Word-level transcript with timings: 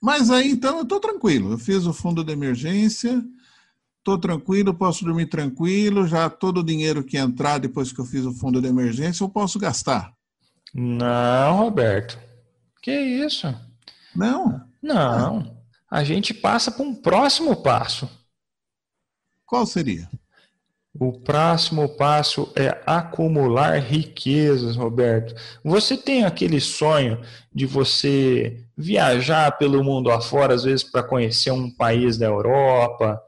Mas 0.00 0.30
aí 0.30 0.50
então 0.50 0.78
eu 0.78 0.82
estou 0.82 0.98
tranquilo. 0.98 1.52
Eu 1.52 1.58
fiz 1.58 1.84
o 1.86 1.92
fundo 1.92 2.24
de 2.24 2.32
emergência, 2.32 3.22
estou 3.98 4.18
tranquilo, 4.18 4.74
posso 4.74 5.04
dormir 5.04 5.26
tranquilo. 5.26 6.06
Já 6.06 6.30
todo 6.30 6.60
o 6.60 6.64
dinheiro 6.64 7.04
que 7.04 7.18
entrar 7.18 7.58
depois 7.58 7.92
que 7.92 8.00
eu 8.00 8.04
fiz 8.04 8.24
o 8.24 8.32
fundo 8.32 8.60
de 8.60 8.68
emergência 8.68 9.22
eu 9.22 9.28
posso 9.28 9.58
gastar. 9.58 10.12
Não, 10.72 11.56
Roberto. 11.58 12.18
Que 12.82 12.92
isso? 12.92 13.54
Não. 14.14 14.64
Não. 14.82 15.60
A 15.90 16.04
gente 16.04 16.32
passa 16.32 16.70
para 16.70 16.84
um 16.84 16.94
próximo 16.94 17.54
passo. 17.56 18.08
Qual 19.44 19.66
seria? 19.66 20.08
O 20.92 21.12
próximo 21.12 21.88
passo 21.96 22.52
é 22.56 22.82
acumular 22.84 23.78
riquezas, 23.78 24.76
Roberto. 24.76 25.34
Você 25.64 25.96
tem 25.96 26.24
aquele 26.24 26.60
sonho 26.60 27.20
de 27.54 27.64
você 27.64 28.64
viajar 28.76 29.56
pelo 29.56 29.84
mundo 29.84 30.10
afora, 30.10 30.54
às 30.54 30.64
vezes 30.64 30.82
para 30.82 31.02
conhecer 31.02 31.52
um 31.52 31.70
país 31.70 32.18
da 32.18 32.26
Europa, 32.26 33.20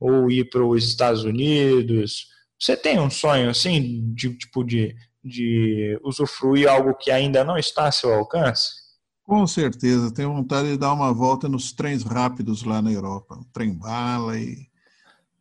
ou 0.00 0.30
ir 0.30 0.50
para 0.50 0.64
os 0.64 0.84
Estados 0.84 1.22
Unidos. 1.22 2.26
Você 2.58 2.76
tem 2.76 2.98
um 2.98 3.10
sonho 3.10 3.50
assim, 3.50 4.12
de 4.12 4.36
tipo 4.36 4.64
de, 4.64 4.94
de 5.22 5.98
usufruir 6.02 6.68
algo 6.68 6.94
que 6.94 7.10
ainda 7.10 7.44
não 7.44 7.56
está 7.56 7.86
a 7.86 7.92
seu 7.92 8.12
alcance? 8.12 8.86
Com 9.22 9.46
certeza, 9.46 10.12
tenho 10.12 10.32
vontade 10.32 10.70
de 10.70 10.76
dar 10.76 10.92
uma 10.92 11.12
volta 11.12 11.48
nos 11.48 11.72
trens 11.72 12.02
rápidos 12.02 12.62
lá 12.62 12.82
na 12.82 12.92
Europa, 12.92 13.38
trem 13.52 13.72
bala 13.72 14.38
e 14.38 14.66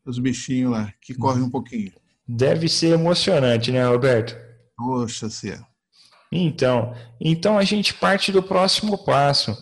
os 0.06 0.20
bichinhos 0.20 0.72
lá, 0.72 0.94
que 1.02 1.14
correm 1.14 1.44
um 1.44 1.50
pouquinho. 1.50 1.92
Deve 2.28 2.68
ser 2.68 2.94
emocionante, 2.94 3.72
né, 3.72 3.86
Roberto? 3.86 4.36
Poxa, 4.78 5.30
se 5.30 5.52
é. 5.52 5.60
Então, 6.32 6.94
então 7.20 7.58
a 7.58 7.64
gente 7.64 7.94
parte 7.94 8.32
do 8.32 8.44
próximo 8.44 9.04
passo. 9.04 9.56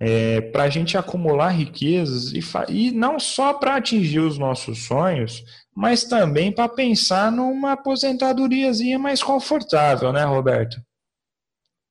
É, 0.00 0.40
para 0.40 0.64
a 0.64 0.68
gente 0.68 0.98
acumular 0.98 1.50
riquezas 1.50 2.32
e, 2.32 2.40
e 2.68 2.90
não 2.90 3.18
só 3.18 3.54
para 3.54 3.76
atingir 3.76 4.18
os 4.18 4.36
nossos 4.36 4.86
sonhos, 4.86 5.44
mas 5.74 6.04
também 6.04 6.52
para 6.52 6.68
pensar 6.68 7.30
numa 7.30 7.72
aposentadoriazinha 7.72 8.98
mais 8.98 9.22
confortável, 9.22 10.12
né, 10.12 10.24
Roberto? 10.24 10.82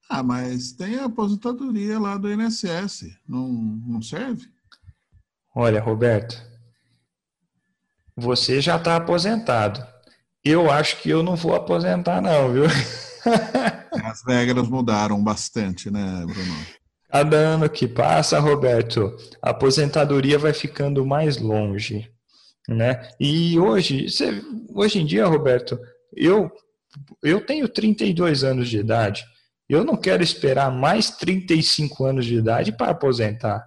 Ah, 0.09 0.21
mas 0.21 0.73
tem 0.73 0.95
a 0.95 1.05
aposentadoria 1.05 1.97
lá 1.97 2.17
do 2.17 2.31
INSS, 2.31 3.05
não, 3.27 3.47
não 3.47 4.01
serve? 4.01 4.47
Olha, 5.55 5.81
Roberto, 5.81 6.39
você 8.15 8.61
já 8.61 8.77
está 8.77 8.95
aposentado. 8.95 9.85
Eu 10.43 10.69
acho 10.69 11.01
que 11.01 11.09
eu 11.09 11.23
não 11.23 11.35
vou 11.35 11.55
aposentar, 11.55 12.21
não, 12.21 12.51
viu? 12.51 12.65
As 14.03 14.23
regras 14.27 14.67
mudaram 14.67 15.23
bastante, 15.23 15.89
né, 15.89 16.25
Bruno? 16.25 16.65
Cada 17.09 17.37
ano 17.37 17.69
que 17.69 17.87
passa, 17.87 18.39
Roberto, 18.39 19.15
a 19.41 19.51
aposentadoria 19.51 20.37
vai 20.37 20.51
ficando 20.51 21.05
mais 21.05 21.37
longe, 21.37 22.11
né? 22.67 23.07
E 23.19 23.57
hoje, 23.59 24.07
hoje 24.73 24.99
em 24.99 25.05
dia, 25.05 25.27
Roberto, 25.27 25.79
eu 26.15 26.51
eu 27.21 27.45
tenho 27.45 27.67
32 27.67 28.43
anos 28.43 28.69
de 28.69 28.77
idade. 28.77 29.23
Eu 29.67 29.83
não 29.83 29.95
quero 29.95 30.21
esperar 30.21 30.71
mais 30.71 31.09
35 31.11 32.05
anos 32.05 32.25
de 32.25 32.35
idade 32.35 32.71
para 32.71 32.91
aposentar. 32.91 33.65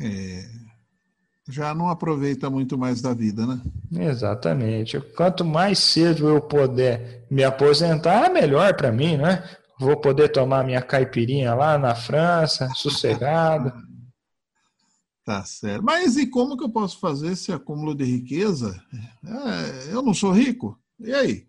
É, 0.00 0.44
já 1.48 1.74
não 1.74 1.88
aproveita 1.88 2.50
muito 2.50 2.76
mais 2.76 3.00
da 3.00 3.14
vida, 3.14 3.46
né? 3.46 3.60
Exatamente. 3.92 5.00
Quanto 5.16 5.44
mais 5.44 5.78
cedo 5.78 6.28
eu 6.28 6.40
puder 6.40 7.24
me 7.30 7.44
aposentar, 7.44 8.30
melhor 8.30 8.74
para 8.74 8.90
mim, 8.90 9.16
né? 9.16 9.44
Vou 9.78 9.96
poder 9.96 10.30
tomar 10.30 10.64
minha 10.64 10.82
caipirinha 10.82 11.54
lá 11.54 11.78
na 11.78 11.94
França, 11.94 12.68
sossegado. 12.74 13.72
Tá 15.24 15.44
certo. 15.44 15.82
Mas 15.82 16.16
e 16.16 16.28
como 16.28 16.56
que 16.56 16.62
eu 16.62 16.68
posso 16.68 17.00
fazer 17.00 17.32
esse 17.32 17.50
acúmulo 17.50 17.96
de 17.96 18.04
riqueza? 18.04 18.80
É, 19.24 19.92
eu 19.92 20.00
não 20.00 20.14
sou 20.14 20.30
rico. 20.30 20.78
E 21.00 21.12
aí? 21.12 21.48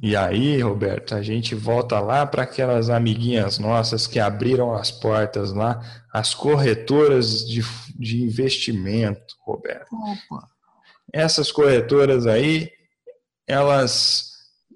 E 0.00 0.14
aí, 0.14 0.60
Roberto, 0.60 1.14
a 1.14 1.22
gente 1.22 1.56
volta 1.56 1.98
lá 1.98 2.24
para 2.24 2.44
aquelas 2.44 2.88
amiguinhas 2.88 3.58
nossas 3.58 4.06
que 4.06 4.20
abriram 4.20 4.72
as 4.72 4.92
portas 4.92 5.52
lá, 5.52 5.80
as 6.12 6.34
corretoras 6.34 7.44
de, 7.46 7.62
de 7.98 8.22
investimento, 8.22 9.34
Roberto. 9.44 9.88
Opa. 9.92 10.48
Essas 11.12 11.50
corretoras 11.50 12.26
aí, 12.26 12.70
elas 13.46 14.28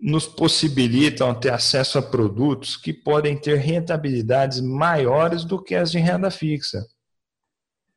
nos 0.02 0.26
possibilitam 0.26 1.32
ter 1.38 1.52
acesso 1.52 1.98
a 1.98 2.02
produtos 2.02 2.76
que 2.76 2.92
podem 2.92 3.38
ter 3.38 3.58
rentabilidades 3.58 4.60
maiores 4.60 5.44
do 5.44 5.62
que 5.62 5.76
as 5.76 5.92
de 5.92 5.98
renda 5.98 6.32
fixa. 6.32 6.84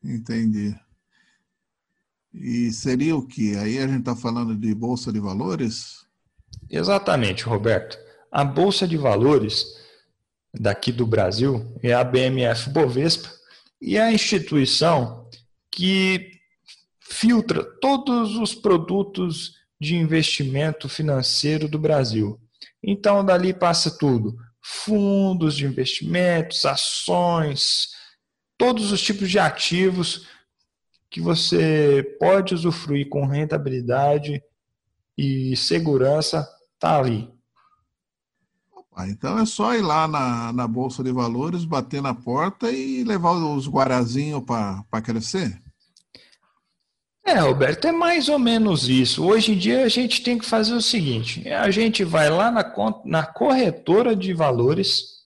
Entendi. 0.03 0.75
E 2.31 2.71
seria 2.71 3.15
o 3.15 3.25
que? 3.25 3.55
Aí 3.55 3.79
a 3.79 3.87
gente 3.87 4.01
está 4.01 4.15
falando 4.15 4.55
de 4.55 4.75
bolsa 4.75 5.11
de 5.11 5.19
valores? 5.19 6.04
Exatamente, 6.69 7.43
Roberto. 7.43 7.97
A 8.31 8.43
Bolsa 8.43 8.87
de 8.87 8.97
Valores 8.97 9.65
daqui 10.53 10.91
do 10.91 11.05
Brasil 11.05 11.77
é 11.83 11.93
a 11.93 12.03
BMF 12.03 12.69
Bovespa 12.69 13.29
e 13.81 13.97
é 13.97 14.01
a 14.01 14.11
instituição 14.11 15.29
que 15.71 16.31
filtra 16.99 17.63
todos 17.79 18.35
os 18.35 18.55
produtos 18.55 19.53
de 19.79 19.95
investimento 19.95 20.87
financeiro 20.89 21.67
do 21.67 21.77
Brasil. 21.77 22.39
Então, 22.81 23.23
dali 23.23 23.53
passa 23.53 23.95
tudo: 23.97 24.35
fundos 24.61 25.55
de 25.55 25.65
investimentos, 25.65 26.65
ações, 26.65 27.89
todos 28.57 28.91
os 28.91 29.01
tipos 29.01 29.29
de 29.29 29.37
ativos 29.37 30.27
que 31.09 31.21
você 31.21 32.17
pode 32.19 32.53
usufruir 32.53 33.07
com 33.07 33.25
rentabilidade 33.25 34.41
e 35.17 35.55
segurança 35.55 36.45
Está 36.75 36.99
ali. 36.99 37.33
Então 39.09 39.37
é 39.37 39.45
só 39.45 39.75
ir 39.75 39.81
lá 39.81 40.07
na, 40.07 40.53
na 40.53 40.67
Bolsa 40.67 41.03
de 41.03 41.11
Valores, 41.11 41.65
bater 41.65 42.01
na 42.01 42.13
porta 42.13 42.71
e 42.71 43.03
levar 43.03 43.33
os 43.33 43.67
guarazinhos 43.67 44.41
para 44.45 45.01
crescer? 45.01 45.61
É, 47.25 47.39
Roberto, 47.39 47.87
é 47.87 47.91
mais 47.91 48.29
ou 48.29 48.37
menos 48.37 48.87
isso. 48.87 49.25
Hoje 49.25 49.53
em 49.53 49.57
dia 49.57 49.83
a 49.83 49.89
gente 49.89 50.21
tem 50.21 50.37
que 50.37 50.45
fazer 50.45 50.73
o 50.73 50.81
seguinte: 50.81 51.47
a 51.49 51.69
gente 51.71 52.03
vai 52.03 52.29
lá 52.29 52.51
na, 52.51 52.63
na 53.03 53.25
corretora 53.25 54.15
de 54.15 54.33
valores, 54.33 55.23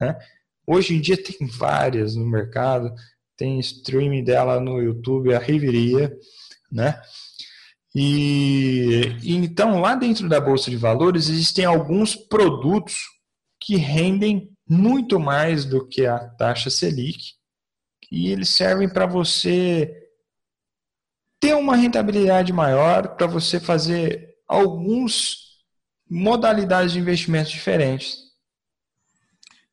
né? 0.00 0.18
Hoje 0.66 0.96
em 0.96 1.00
dia 1.00 1.22
tem 1.22 1.46
várias 1.46 2.16
no 2.16 2.26
mercado, 2.26 2.92
tem 3.36 3.60
streaming 3.60 4.24
dela 4.24 4.58
no 4.58 4.80
YouTube, 4.80 5.34
a 5.34 5.38
Riveria, 5.38 6.16
né? 6.72 6.98
E, 7.94 9.16
então 9.22 9.80
lá 9.80 9.94
dentro 9.94 10.28
da 10.28 10.40
bolsa 10.40 10.70
de 10.70 10.76
valores 10.76 11.28
existem 11.28 11.64
alguns 11.64 12.16
produtos 12.16 12.96
que 13.60 13.76
rendem 13.76 14.50
muito 14.68 15.20
mais 15.20 15.64
do 15.64 15.86
que 15.86 16.04
a 16.04 16.18
taxa 16.18 16.70
Selic 16.70 17.34
e 18.10 18.30
eles 18.30 18.50
servem 18.50 18.88
para 18.88 19.06
você 19.06 19.92
ter 21.40 21.54
uma 21.54 21.76
rentabilidade 21.76 22.52
maior, 22.52 23.16
para 23.16 23.26
você 23.26 23.60
fazer 23.60 24.34
alguns 24.46 25.62
modalidades 26.08 26.92
de 26.92 26.98
investimentos 26.98 27.52
diferentes. 27.52 28.18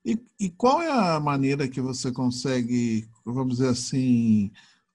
E, 0.04 0.20
e, 0.40 0.50
qual 0.50 0.82
é 0.82 0.90
a 0.90 1.20
maneira 1.20 1.68
que 1.68 1.80
você 1.80 2.12
consegue, 2.12 3.08
vamos 3.24 3.58
dizer 3.58 3.70
assim, 3.70 4.52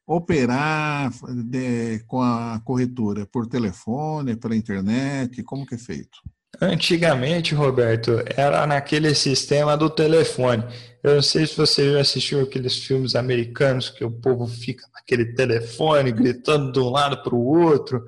operar 0.07 1.11
de, 1.45 1.99
com 2.07 2.23
a 2.23 2.61
corretora 2.65 3.27
por 3.27 3.47
telefone, 3.47 4.37
pela 4.37 4.55
internet? 4.55 5.43
Como 5.43 5.67
que 5.67 5.75
é 5.75 5.79
feito? 5.79 6.19
Antigamente, 6.61 7.55
Roberto, 7.55 8.23
era 8.35 8.67
naquele 8.67 9.15
sistema 9.15 9.77
do 9.77 9.91
telefone. 9.91 10.65
Eu 11.03 11.17
não 11.17 11.23
sei 11.23 11.47
se 11.47 11.57
você 11.57 11.93
já 11.93 12.01
assistiu 12.01 12.41
aqueles 12.41 12.79
filmes 12.79 13.15
americanos 13.15 13.91
que 13.91 14.05
o 14.05 14.11
povo 14.11 14.47
fica 14.47 14.87
naquele 14.95 15.35
telefone 15.35 16.13
gritando 16.13 16.73
de 16.73 16.79
um 16.79 16.89
lado 16.89 17.23
para 17.23 17.35
o 17.35 17.45
outro. 17.45 18.03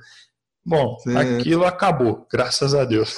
Bom, 0.65 0.99
certo. 1.01 1.41
aquilo 1.41 1.65
acabou, 1.65 2.27
graças 2.31 2.75
a 2.75 2.85
Deus. 2.85 3.15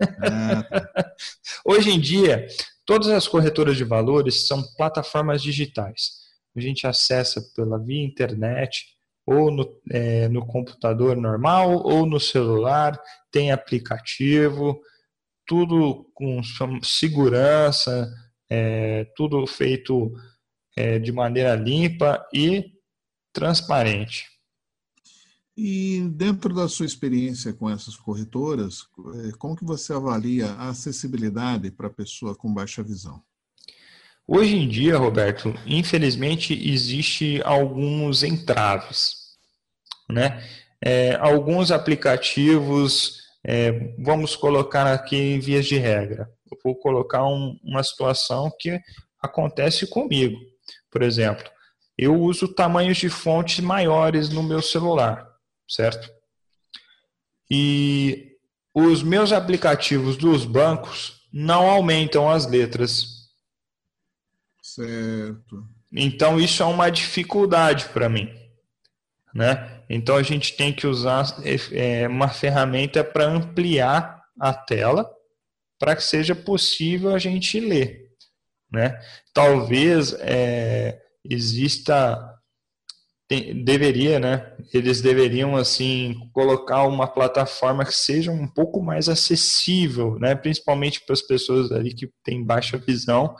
É. 0.00 0.06
Hoje 1.64 1.90
em 1.90 1.98
dia, 1.98 2.46
todas 2.84 3.08
as 3.08 3.26
corretoras 3.26 3.76
de 3.76 3.84
valores 3.84 4.46
são 4.46 4.62
plataformas 4.76 5.42
digitais 5.42 6.25
a 6.58 6.62
gente 6.62 6.86
acessa 6.86 7.40
pela 7.54 7.78
via 7.78 8.04
internet 8.04 8.96
ou 9.26 9.50
no, 9.50 9.80
é, 9.90 10.28
no 10.28 10.46
computador 10.46 11.16
normal 11.16 11.82
ou 11.84 12.06
no 12.06 12.20
celular, 12.20 13.00
tem 13.30 13.50
aplicativo, 13.50 14.80
tudo 15.46 16.10
com 16.14 16.40
segurança, 16.82 18.08
é, 18.48 19.04
tudo 19.16 19.46
feito 19.46 20.12
é, 20.76 20.98
de 20.98 21.10
maneira 21.10 21.56
limpa 21.56 22.24
e 22.32 22.72
transparente. 23.32 24.26
E 25.56 26.06
dentro 26.10 26.54
da 26.54 26.68
sua 26.68 26.84
experiência 26.84 27.52
com 27.52 27.68
essas 27.70 27.96
corretoras, 27.96 28.86
é, 29.14 29.32
como 29.38 29.56
que 29.56 29.64
você 29.64 29.92
avalia 29.92 30.52
a 30.52 30.68
acessibilidade 30.68 31.70
para 31.70 31.86
a 31.86 31.92
pessoa 31.92 32.36
com 32.36 32.52
baixa 32.52 32.82
visão? 32.82 33.22
Hoje 34.28 34.56
em 34.56 34.68
dia, 34.68 34.98
Roberto, 34.98 35.54
infelizmente 35.64 36.52
existe 36.68 37.40
alguns 37.44 38.24
entraves, 38.24 39.14
né? 40.10 40.42
É, 40.82 41.14
alguns 41.20 41.70
aplicativos, 41.70 43.20
é, 43.44 43.94
vamos 43.96 44.34
colocar 44.34 44.92
aqui 44.92 45.16
em 45.16 45.38
vias 45.38 45.66
de 45.66 45.78
regra. 45.78 46.28
Eu 46.50 46.58
vou 46.64 46.74
colocar 46.74 47.24
um, 47.24 47.56
uma 47.62 47.84
situação 47.84 48.50
que 48.58 48.80
acontece 49.22 49.86
comigo. 49.86 50.36
Por 50.90 51.02
exemplo, 51.02 51.48
eu 51.96 52.20
uso 52.20 52.48
tamanhos 52.48 52.98
de 52.98 53.08
fontes 53.08 53.60
maiores 53.60 54.28
no 54.28 54.42
meu 54.42 54.60
celular, 54.60 55.24
certo? 55.68 56.10
E 57.48 58.32
os 58.74 59.04
meus 59.04 59.30
aplicativos 59.30 60.16
dos 60.16 60.44
bancos 60.44 61.22
não 61.32 61.70
aumentam 61.70 62.28
as 62.28 62.44
letras 62.44 63.15
Certo. 64.76 65.66
Então 65.90 66.38
isso 66.38 66.62
é 66.62 66.66
uma 66.66 66.90
dificuldade 66.90 67.88
para 67.88 68.10
mim, 68.10 68.28
né? 69.34 69.82
Então 69.88 70.16
a 70.16 70.22
gente 70.22 70.54
tem 70.54 70.70
que 70.70 70.86
usar 70.86 71.24
é, 71.72 72.06
uma 72.06 72.28
ferramenta 72.28 73.02
para 73.02 73.24
ampliar 73.24 74.22
a 74.38 74.52
tela 74.52 75.10
para 75.78 75.96
que 75.96 76.02
seja 76.02 76.34
possível 76.34 77.14
a 77.14 77.18
gente 77.18 77.58
ler, 77.58 78.10
né? 78.70 79.00
Talvez 79.32 80.12
é, 80.20 81.00
exista 81.24 82.36
tem, 83.26 83.64
deveria, 83.64 84.20
né? 84.20 84.54
Eles 84.74 85.00
deveriam 85.00 85.56
assim 85.56 86.14
colocar 86.34 86.82
uma 86.82 87.06
plataforma 87.06 87.84
que 87.84 87.94
seja 87.94 88.30
um 88.30 88.46
pouco 88.46 88.82
mais 88.82 89.08
acessível, 89.08 90.18
né? 90.18 90.34
Principalmente 90.34 91.00
para 91.06 91.14
as 91.14 91.22
pessoas 91.22 91.72
ali 91.72 91.94
que 91.94 92.10
têm 92.22 92.44
baixa 92.44 92.76
visão, 92.76 93.34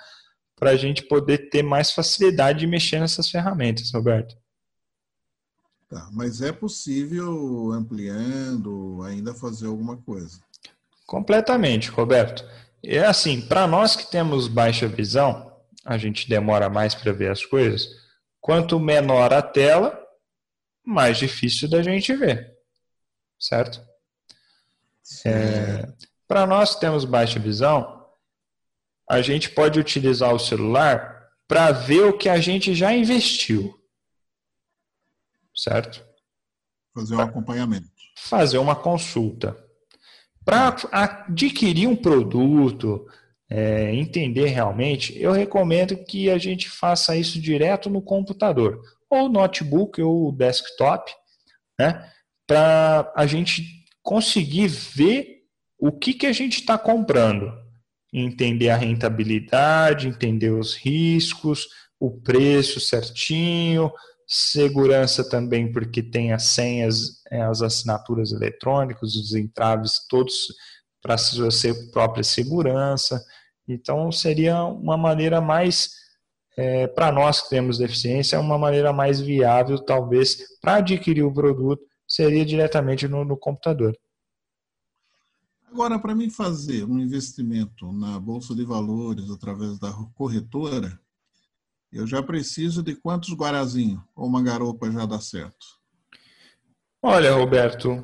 para 0.57 0.71
a 0.71 0.77
gente 0.77 1.03
poder 1.03 1.51
ter 1.51 1.63
mais 1.63 1.91
facilidade 1.91 2.61
de 2.61 2.67
mexer 2.67 2.99
nessas 2.99 3.29
ferramentas, 3.29 3.93
Roberto. 3.93 4.37
Tá, 5.89 6.09
mas 6.13 6.43
é 6.43 6.51
possível, 6.51 7.71
ampliando, 7.73 9.03
ainda 9.05 9.33
fazer 9.33 9.67
alguma 9.67 9.97
coisa? 9.99 10.41
Completamente, 11.07 11.91
Roberto. 11.91 12.45
É 12.83 13.05
assim, 13.05 13.41
para 13.41 13.67
nós 13.67 13.95
que 13.95 14.11
temos 14.11 14.49
baixa 14.49 14.89
visão, 14.89 15.53
a 15.85 15.97
gente 15.97 16.29
demora 16.29 16.69
mais 16.69 16.95
para 16.95 17.13
ver 17.13 17.31
as 17.31 17.45
coisas. 17.45 17.89
Quanto 18.41 18.81
menor 18.81 19.33
a 19.33 19.43
tela, 19.43 19.97
mais 20.85 21.19
difícil 21.19 21.69
da 21.71 21.83
gente 21.83 22.15
ver, 22.15 22.57
certo? 23.39 23.81
É, 25.25 25.89
para 26.27 26.47
nós 26.47 26.75
que 26.75 26.81
temos 26.81 27.05
baixa 27.05 27.39
visão, 27.39 27.96
a 29.09 29.23
gente 29.23 29.51
pode 29.51 29.79
utilizar 29.79 30.35
o 30.35 30.39
celular 30.39 31.29
para 31.47 31.71
ver 31.71 32.03
o 32.03 32.17
que 32.17 32.29
a 32.29 32.39
gente 32.39 32.75
já 32.75 32.93
investiu. 32.93 33.75
Certo? 35.55 36.05
Fazer 36.93 37.15
um 37.15 37.21
acompanhamento. 37.21 37.87
Fazer 38.17 38.59
uma 38.59 38.75
consulta. 38.75 39.57
Para 40.45 40.77
adquirir 40.93 41.87
um 41.87 41.97
produto, 41.97 43.07
é, 43.49 43.95
entender 43.95 44.47
realmente, 44.47 45.17
eu 45.21 45.33
recomendo 45.33 45.97
que 46.05 46.31
a 46.31 46.39
gente 46.39 46.69
faça 46.69 47.17
isso 47.17 47.41
direto 47.41 47.89
no 47.89 48.03
computador, 48.03 48.81
ou 49.09 49.29
notebook 49.29 50.01
ou 50.03 50.33
desktop, 50.33 51.13
né? 51.79 52.11
Para 52.47 53.13
a 53.17 53.27
gente 53.27 53.85
conseguir 54.03 54.69
ver 54.69 55.45
o 55.79 55.93
que, 55.93 56.15
que 56.15 56.27
a 56.27 56.33
gente 56.33 56.61
está 56.61 56.79
comprando 56.79 57.66
entender 58.21 58.71
a 58.71 58.77
rentabilidade, 58.77 60.09
entender 60.09 60.51
os 60.51 60.75
riscos, 60.75 61.69
o 62.01 62.11
preço 62.11 62.81
certinho, 62.81 63.93
segurança 64.27 65.29
também, 65.29 65.71
porque 65.71 66.03
tem 66.03 66.33
as 66.33 66.45
senhas, 66.45 67.23
é, 67.31 67.43
as 67.43 67.61
assinaturas 67.61 68.33
eletrônicas, 68.33 69.15
os 69.15 69.35
entraves 69.35 70.07
todos 70.09 70.35
para 71.03 71.19
sua 71.19 71.49
própria 71.93 72.25
segurança. 72.25 73.23
Então, 73.69 74.11
seria 74.11 74.65
uma 74.65 74.97
maneira 74.97 75.41
mais, 75.41 75.91
é, 76.57 76.87
para 76.87 77.13
nós 77.13 77.43
que 77.43 77.51
temos 77.51 77.79
deficiência, 77.79 78.41
uma 78.41 78.59
maneira 78.59 78.93
mais 78.93 79.21
viável, 79.21 79.79
talvez, 79.79 80.39
para 80.61 80.77
adquirir 80.77 81.23
o 81.23 81.33
produto, 81.33 81.83
seria 82.09 82.45
diretamente 82.45 83.07
no, 83.07 83.25
no 83.25 83.37
computador. 83.37 83.97
Agora, 85.69 85.99
para 85.99 86.15
mim 86.15 86.31
fazer 86.31 86.85
um 86.85 86.99
investimento 86.99 87.93
na 87.93 88.19
Bolsa 88.19 88.55
de 88.55 88.65
Valores 88.65 89.31
através 89.31 89.79
da 89.79 89.93
corretora, 90.15 90.99
eu 91.93 92.07
já 92.07 92.23
preciso 92.23 92.83
de 92.83 92.95
quantos 92.95 93.33
guarazinhos 93.35 94.01
ou 94.15 94.27
uma 94.27 94.43
garopa 94.43 94.91
já 94.91 95.05
dá 95.05 95.21
certo? 95.21 95.67
Olha, 97.03 97.35
Roberto, 97.35 98.03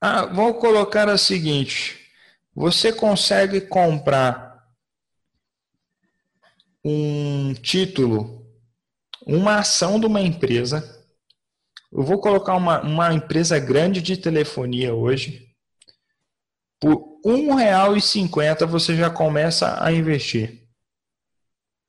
ah, 0.00 0.26
vou 0.26 0.54
colocar 0.54 1.08
a 1.08 1.18
seguinte: 1.18 2.10
você 2.54 2.92
consegue 2.92 3.60
comprar 3.60 4.64
um 6.84 7.54
título, 7.54 8.46
uma 9.26 9.58
ação 9.58 9.98
de 9.98 10.06
uma 10.06 10.20
empresa. 10.20 10.92
Eu 11.92 12.02
vou 12.02 12.18
colocar 12.20 12.54
uma, 12.56 12.80
uma 12.82 13.14
empresa 13.14 13.58
grande 13.58 14.02
de 14.02 14.16
telefonia 14.16 14.94
hoje 14.94 15.43
por 16.84 17.18
R$ 17.24 17.32
1,50 17.32 18.66
você 18.66 18.94
já 18.94 19.08
começa 19.08 19.82
a 19.82 19.90
investir. 19.90 20.68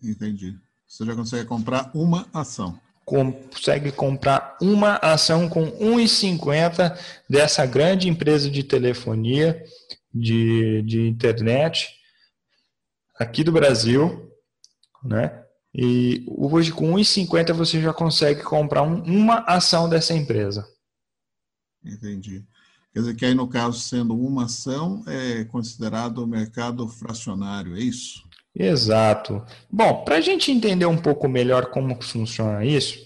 Entendi. 0.02 0.58
Você 0.88 1.06
já 1.06 1.14
consegue 1.14 1.46
comprar 1.46 1.92
uma 1.94 2.30
ação. 2.34 2.80
Consegue 3.04 3.92
comprar 3.92 4.58
uma 4.62 4.96
ação 4.96 5.50
com 5.50 5.66
R$ 5.66 6.06
1,50 6.06 6.98
dessa 7.30 7.66
grande 7.66 8.08
empresa 8.08 8.50
de 8.50 8.64
telefonia, 8.64 9.62
de, 10.14 10.82
de 10.84 11.02
internet, 11.10 11.94
aqui 13.20 13.44
do 13.44 13.52
Brasil, 13.52 14.32
né? 15.04 15.44
E 15.74 16.26
hoje 16.26 16.72
com 16.72 16.94
1,50 16.94 17.52
você 17.52 17.82
já 17.82 17.94
consegue 17.94 18.44
comprar 18.44 18.84
um, 18.84 19.04
uma 19.04 19.40
ação 19.40 19.90
dessa 19.90 20.14
empresa. 20.14 20.66
Entendi. 21.84 22.48
Quer 22.96 23.02
dizer 23.02 23.16
que 23.18 23.26
aí, 23.26 23.34
no 23.34 23.46
caso, 23.46 23.78
sendo 23.78 24.18
uma 24.18 24.46
ação, 24.46 25.04
é 25.06 25.44
considerado 25.44 26.20
o 26.20 26.28
mercado 26.28 26.88
fracionário, 26.88 27.76
é 27.76 27.82
isso? 27.82 28.24
Exato. 28.56 29.46
Bom, 29.70 30.06
para 30.06 30.16
a 30.16 30.22
gente 30.22 30.50
entender 30.50 30.86
um 30.86 30.98
pouco 30.98 31.28
melhor 31.28 31.72
como 31.72 32.02
funciona 32.02 32.64
isso, 32.64 32.98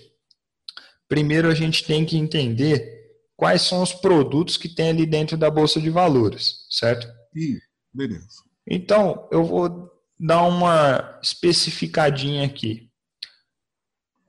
primeiro 1.07 1.47
a 1.49 1.55
gente 1.55 1.83
tem 1.83 2.05
que 2.05 2.15
entender 2.15 3.17
quais 3.35 3.63
são 3.63 3.81
os 3.81 3.91
produtos 3.91 4.57
que 4.57 4.69
tem 4.69 4.89
ali 4.89 5.07
dentro 5.07 5.35
da 5.35 5.49
Bolsa 5.49 5.81
de 5.81 5.89
Valores, 5.89 6.67
certo? 6.69 7.07
Ih, 7.35 7.57
beleza. 7.91 8.43
Então, 8.69 9.27
eu 9.31 9.43
vou 9.43 9.89
dar 10.19 10.43
uma 10.43 11.19
especificadinha 11.23 12.45
aqui. 12.45 12.91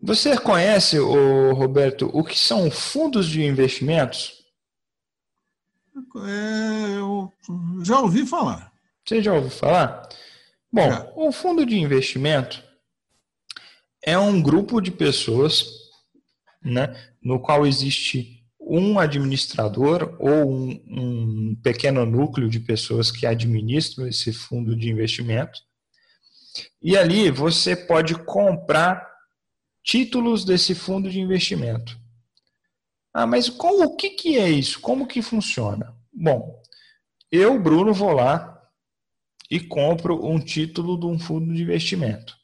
Você 0.00 0.38
conhece, 0.38 0.97
Roberto, 0.97 2.09
o 2.14 2.25
que 2.25 2.38
são 2.38 2.71
fundos 2.71 3.29
de 3.29 3.43
investimentos? 3.45 4.40
É, 6.26 6.99
eu 6.99 7.33
já 7.85 8.00
ouvi 8.00 8.26
falar. 8.26 8.73
Você 9.04 9.23
já 9.23 9.33
ouviu 9.33 9.50
falar? 9.50 10.09
Bom, 10.73 10.88
já. 10.88 11.12
o 11.16 11.33
fundo 11.33 11.66
de 11.66 11.76
investimento 11.76 12.62
é 14.04 14.19
um 14.19 14.40
grupo 14.40 14.80
de 14.80 14.90
pessoas 14.90 15.66
né, 16.62 16.95
no 17.23 17.40
qual 17.40 17.66
existe 17.66 18.40
um 18.61 18.99
administrador 18.99 20.16
ou 20.21 20.49
um, 20.49 20.71
um 20.88 21.57
pequeno 21.62 22.07
núcleo 22.07 22.49
de 22.49 22.61
pessoas 22.61 23.11
que 23.11 23.26
administram 23.26 24.07
esse 24.07 24.33
fundo 24.33 24.76
de 24.76 24.88
investimento. 24.88 25.59
E 26.80 26.97
ali 26.97 27.30
você 27.30 27.75
pode 27.75 28.14
comprar 28.14 29.04
títulos 29.83 30.45
desse 30.45 30.75
fundo 30.75 31.11
de 31.11 31.21
investimento. 31.21 32.00
Ah, 33.12 33.26
mas 33.26 33.49
como, 33.49 33.85
o 33.85 33.97
que, 33.97 34.11
que 34.11 34.38
é 34.38 34.49
isso? 34.49 34.81
Como 34.81 35.07
que 35.07 35.21
funciona? 35.21 35.95
Bom, 36.12 36.61
eu, 37.31 37.61
Bruno, 37.61 37.93
vou 37.93 38.12
lá 38.12 38.61
e 39.50 39.59
compro 39.59 40.25
um 40.25 40.38
título 40.38 40.99
de 40.99 41.07
um 41.07 41.19
fundo 41.19 41.52
de 41.52 41.62
investimento. 41.62 42.37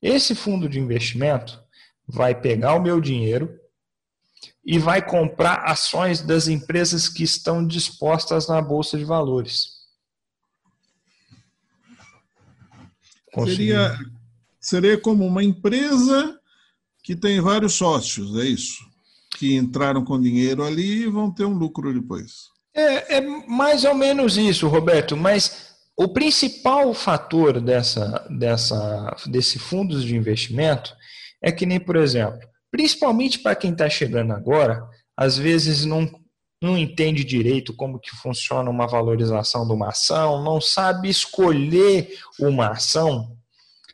Esse 0.00 0.34
fundo 0.34 0.68
de 0.68 0.80
investimento 0.80 1.62
vai 2.06 2.34
pegar 2.34 2.74
o 2.74 2.82
meu 2.82 3.00
dinheiro 3.00 3.58
e 4.64 4.78
vai 4.78 5.04
comprar 5.04 5.64
ações 5.64 6.20
das 6.20 6.48
empresas 6.48 7.08
que 7.08 7.22
estão 7.22 7.64
dispostas 7.64 8.48
na 8.48 8.60
bolsa 8.60 8.98
de 8.98 9.04
valores. 9.04 9.82
Seria, 13.44 13.98
seria 14.60 15.00
como 15.00 15.24
uma 15.24 15.42
empresa 15.42 16.38
que 17.02 17.16
tem 17.16 17.40
vários 17.40 17.74
sócios, 17.74 18.36
é 18.36 18.44
isso? 18.44 18.91
Que 19.38 19.56
entraram 19.56 20.04
com 20.04 20.20
dinheiro 20.20 20.64
ali 20.64 21.02
e 21.02 21.08
vão 21.08 21.32
ter 21.32 21.44
um 21.44 21.54
lucro 21.54 21.92
depois. 21.92 22.50
É, 22.74 23.16
é 23.16 23.20
mais 23.20 23.84
ou 23.84 23.94
menos 23.94 24.36
isso, 24.36 24.68
Roberto, 24.68 25.16
mas 25.16 25.72
o 25.96 26.08
principal 26.08 26.92
fator 26.94 27.60
dessa, 27.60 28.26
dessa, 28.30 29.14
desse 29.26 29.58
fundos 29.58 30.04
de 30.04 30.16
investimento 30.16 30.94
é 31.42 31.52
que 31.52 31.66
nem, 31.66 31.78
por 31.78 31.96
exemplo, 31.96 32.40
principalmente 32.70 33.38
para 33.38 33.54
quem 33.54 33.72
está 33.72 33.88
chegando 33.90 34.32
agora, 34.32 34.82
às 35.16 35.36
vezes 35.36 35.84
não, 35.84 36.10
não 36.62 36.78
entende 36.78 37.22
direito 37.24 37.74
como 37.74 37.98
que 37.98 38.10
funciona 38.16 38.70
uma 38.70 38.86
valorização 38.86 39.66
de 39.66 39.72
uma 39.72 39.88
ação, 39.88 40.42
não 40.42 40.60
sabe 40.60 41.10
escolher 41.10 42.08
uma 42.40 42.68
ação. 42.68 43.36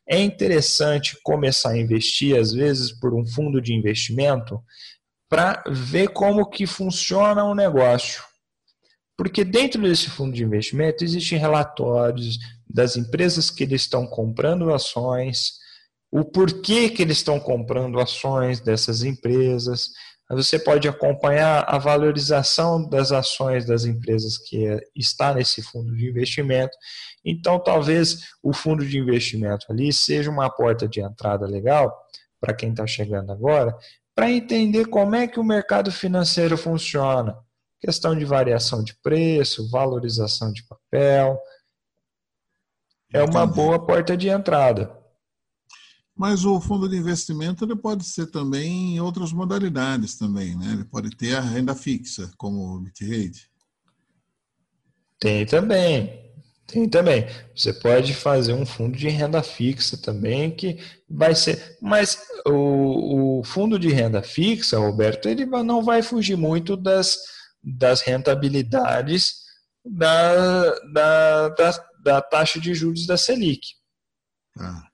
É 0.09 0.19
interessante 0.21 1.19
começar 1.23 1.71
a 1.71 1.79
investir, 1.79 2.39
às 2.39 2.53
vezes, 2.53 2.93
por 2.93 3.13
um 3.13 3.27
fundo 3.27 3.61
de 3.61 3.75
investimento, 3.75 4.63
para 5.29 5.63
ver 5.69 6.09
como 6.09 6.49
que 6.49 6.67
funciona 6.67 7.45
o 7.45 7.55
negócio. 7.55 8.23
Porque 9.17 9.45
dentro 9.45 9.83
desse 9.83 10.09
fundo 10.09 10.33
de 10.33 10.45
investimento 10.45 11.05
existem 11.05 11.39
relatórios 11.39 12.39
das 12.69 12.97
empresas 12.97 13.51
que 13.51 13.65
eles 13.65 13.83
estão 13.83 14.07
comprando 14.07 14.73
ações, 14.73 15.55
o 16.11 16.25
porquê 16.25 16.89
que 16.89 17.03
eles 17.03 17.19
estão 17.19 17.39
comprando 17.39 18.01
ações 18.01 18.61
dessas 18.61 19.03
empresas. 19.03 19.91
Você 20.31 20.59
pode 20.59 20.87
acompanhar 20.87 21.65
a 21.67 21.79
valorização 21.79 22.89
das 22.89 23.13
ações 23.13 23.67
das 23.67 23.85
empresas 23.85 24.39
que 24.39 24.67
é, 24.67 24.81
está 24.95 25.35
nesse 25.35 25.63
fundo 25.63 25.97
de 25.97 26.09
investimento. 26.09 26.77
Então, 27.25 27.59
talvez 27.59 28.21
o 28.43 28.53
fundo 28.53 28.87
de 28.87 28.99
investimento 28.99 29.67
ali 29.71 29.93
seja 29.93 30.31
uma 30.31 30.49
porta 30.49 30.87
de 30.87 31.01
entrada 31.01 31.47
legal 31.47 31.95
para 32.41 32.55
quem 32.55 32.71
está 32.71 32.87
chegando 32.87 33.33
agora, 33.33 33.75
para 34.19 34.33
entender 34.33 34.89
como 34.89 35.15
é 35.15 35.29
que 35.29 35.39
o 35.39 35.45
mercado 35.45 35.93
financeiro 35.93 36.59
funciona 36.59 37.39
questão 37.81 38.19
de 38.19 38.25
variação 38.25 38.83
de 38.83 38.93
preço, 39.01 39.71
valorização 39.71 40.53
de 40.53 40.65
papel. 40.65 41.39
É 43.13 43.23
uma 43.23 43.45
Entendi. 43.45 43.55
boa 43.55 43.87
porta 43.87 44.17
de 44.17 44.29
entrada. 44.29 44.93
Mas 46.17 46.45
o 46.45 46.61
fundo 46.61 46.89
de 46.89 46.97
investimento 46.97 47.65
ele 47.65 47.77
pode 47.77 48.03
ser 48.03 48.27
também 48.27 48.97
em 48.97 49.01
outras 49.01 49.33
modalidades 49.33 50.19
também, 50.19 50.57
né? 50.57 50.73
Ele 50.73 50.85
pode 50.85 51.11
ter 51.11 51.37
a 51.37 51.41
renda 51.41 51.77
fixa, 51.77 52.29
como 52.37 52.75
o 52.75 52.81
BitRate. 52.81 53.49
Tem 55.21 55.47
também. 55.47 56.28
Tem 56.69 56.87
também. 56.87 57.27
Você 57.57 57.73
pode 57.73 58.13
fazer 58.13 58.53
um 58.53 58.67
fundo 58.67 58.95
de 58.95 59.09
renda 59.09 59.43
fixa 59.43 59.97
também, 59.97 60.55
que 60.55 60.79
vai 61.09 61.35
ser. 61.35 61.79
Mas 61.81 62.19
o, 62.47 63.39
o 63.41 63.45
fundo 63.45 63.79
de 63.79 63.89
renda 63.89 64.23
fixa, 64.23 64.79
Roberto, 64.79 65.31
ele 65.31 65.47
não 65.47 65.83
vai 65.83 66.03
fugir 66.03 66.37
muito 66.37 66.77
das, 66.77 67.17
das 67.65 68.03
rentabilidades 68.03 69.47
da, 69.83 70.75
da, 70.93 71.49
da, 71.49 71.87
da 72.03 72.21
taxa 72.21 72.61
de 72.61 72.75
juros 72.75 73.07
da 73.07 73.17
Selic. 73.17 73.67
Ah, 74.59 74.87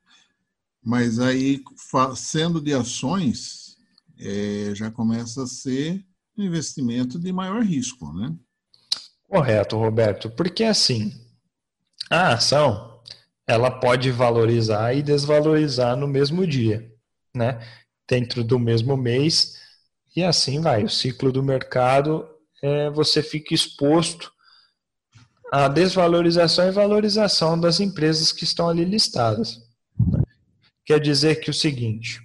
mas 0.81 1.19
aí, 1.19 1.61
sendo 2.15 2.61
de 2.61 2.73
ações, 2.73 3.77
é, 4.17 4.71
já 4.77 4.93
começa 4.93 5.43
a 5.43 5.47
ser 5.49 6.07
um 6.39 6.45
investimento 6.45 7.19
de 7.19 7.33
maior 7.33 7.65
risco, 7.65 8.13
né? 8.13 8.33
Correto, 9.29 9.77
Roberto, 9.77 10.31
porque 10.31 10.63
assim, 10.63 11.13
a 12.11 12.35
ação 12.35 13.01
ela 13.47 13.71
pode 13.71 14.11
valorizar 14.11 14.95
e 14.95 15.03
desvalorizar 15.03 15.97
no 15.97 16.09
mesmo 16.09 16.47
dia, 16.47 16.91
né? 17.35 17.61
Dentro 18.09 18.43
do 18.43 18.59
mesmo 18.59 18.97
mês, 18.97 19.59
e 20.17 20.23
assim 20.23 20.61
vai. 20.61 20.85
O 20.85 20.89
ciclo 20.89 21.33
do 21.33 21.43
mercado 21.43 22.29
é, 22.63 22.89
você 22.91 23.23
fica 23.23 23.55
exposto 23.55 24.33
à 25.53 25.69
desvalorização 25.69 26.67
e 26.67 26.73
valorização 26.73 27.59
das 27.59 27.81
empresas 27.81 28.33
que 28.33 28.45
estão 28.45 28.69
ali 28.69 28.85
listadas. 28.85 29.61
Quer 30.85 31.01
dizer 31.01 31.37
que 31.37 31.51
o 31.51 31.55
seguinte, 31.55 32.21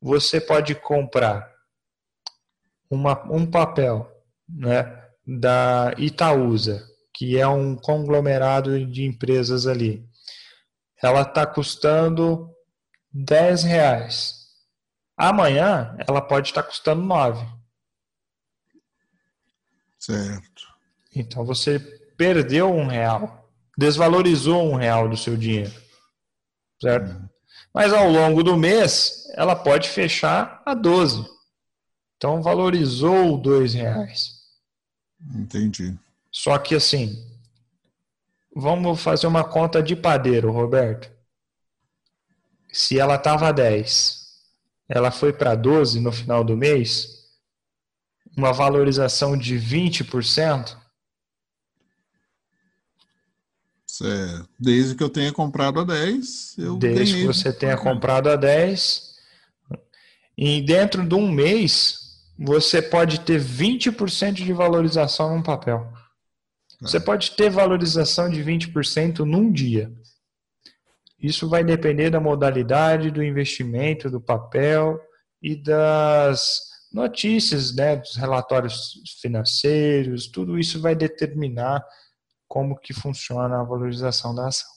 você 0.00 0.40
pode 0.40 0.74
comprar 0.74 1.52
uma, 2.90 3.20
um 3.32 3.46
papel 3.46 4.10
né, 4.48 5.02
da 5.26 5.94
Itaúsa, 5.98 6.86
que 7.14 7.38
é 7.38 7.46
um 7.46 7.76
conglomerado 7.76 8.84
de 8.84 9.04
empresas 9.04 9.66
ali. 9.68 10.04
Ela 11.00 11.22
está 11.22 11.46
custando 11.46 12.50
10 13.12 13.62
reais. 13.62 14.34
Amanhã 15.16 15.96
ela 16.08 16.20
pode 16.20 16.48
estar 16.48 16.62
tá 16.62 16.68
custando 16.68 17.02
9. 17.02 17.46
Certo. 19.98 20.74
Então 21.14 21.44
você 21.44 21.78
perdeu 22.16 22.70
um 22.70 22.86
real, 22.86 23.48
desvalorizou 23.78 24.64
um 24.64 24.74
real 24.74 25.08
do 25.08 25.16
seu 25.16 25.36
dinheiro, 25.36 25.72
certo? 26.82 27.10
Uhum. 27.10 27.28
Mas 27.72 27.92
ao 27.92 28.10
longo 28.10 28.42
do 28.42 28.56
mês 28.56 29.24
ela 29.34 29.54
pode 29.54 29.88
fechar 29.88 30.62
a 30.66 30.74
12. 30.74 31.24
Então 32.16 32.42
valorizou 32.42 33.38
dois 33.38 33.72
reais. 33.74 34.34
Entendi. 35.34 35.96
Só 36.34 36.58
que 36.58 36.74
assim, 36.74 37.24
vamos 38.56 39.00
fazer 39.00 39.28
uma 39.28 39.44
conta 39.44 39.80
de 39.80 39.94
padeiro, 39.94 40.50
Roberto. 40.50 41.08
Se 42.72 42.98
ela 42.98 43.14
estava 43.14 43.52
10, 43.52 44.20
ela 44.88 45.12
foi 45.12 45.32
para 45.32 45.54
12 45.54 46.00
no 46.00 46.10
final 46.10 46.42
do 46.42 46.56
mês, 46.56 47.08
uma 48.36 48.52
valorização 48.52 49.38
de 49.38 49.54
20%? 49.54 50.76
Certo. 53.86 54.48
Desde 54.58 54.96
que 54.96 55.04
eu 55.04 55.08
tenha 55.08 55.32
comprado 55.32 55.78
a 55.78 55.84
10, 55.84 56.58
eu 56.58 56.76
Desde 56.76 57.14
que 57.14 57.26
você 57.26 57.52
tenha 57.52 57.76
comprado 57.76 58.28
a 58.28 58.34
10. 58.34 59.14
E 60.36 60.60
dentro 60.62 61.06
de 61.06 61.14
um 61.14 61.30
mês, 61.30 62.24
você 62.36 62.82
pode 62.82 63.20
ter 63.20 63.40
20% 63.40 64.32
de 64.32 64.52
valorização 64.52 65.32
num 65.32 65.40
papel. 65.40 65.94
Você 66.80 67.00
pode 67.00 67.32
ter 67.32 67.50
valorização 67.50 68.28
de 68.28 68.42
20% 68.42 69.20
num 69.20 69.50
dia. 69.50 69.92
Isso 71.18 71.48
vai 71.48 71.64
depender 71.64 72.10
da 72.10 72.20
modalidade 72.20 73.10
do 73.10 73.22
investimento, 73.22 74.10
do 74.10 74.20
papel 74.20 75.00
e 75.40 75.56
das 75.56 76.74
notícias, 76.92 77.74
né, 77.74 77.96
dos 77.96 78.14
relatórios 78.14 78.92
financeiros, 79.20 80.28
tudo 80.28 80.58
isso 80.58 80.80
vai 80.80 80.94
determinar 80.94 81.84
como 82.46 82.78
que 82.78 82.94
funciona 82.94 83.60
a 83.60 83.64
valorização 83.64 84.32
da 84.32 84.46
ação. 84.46 84.68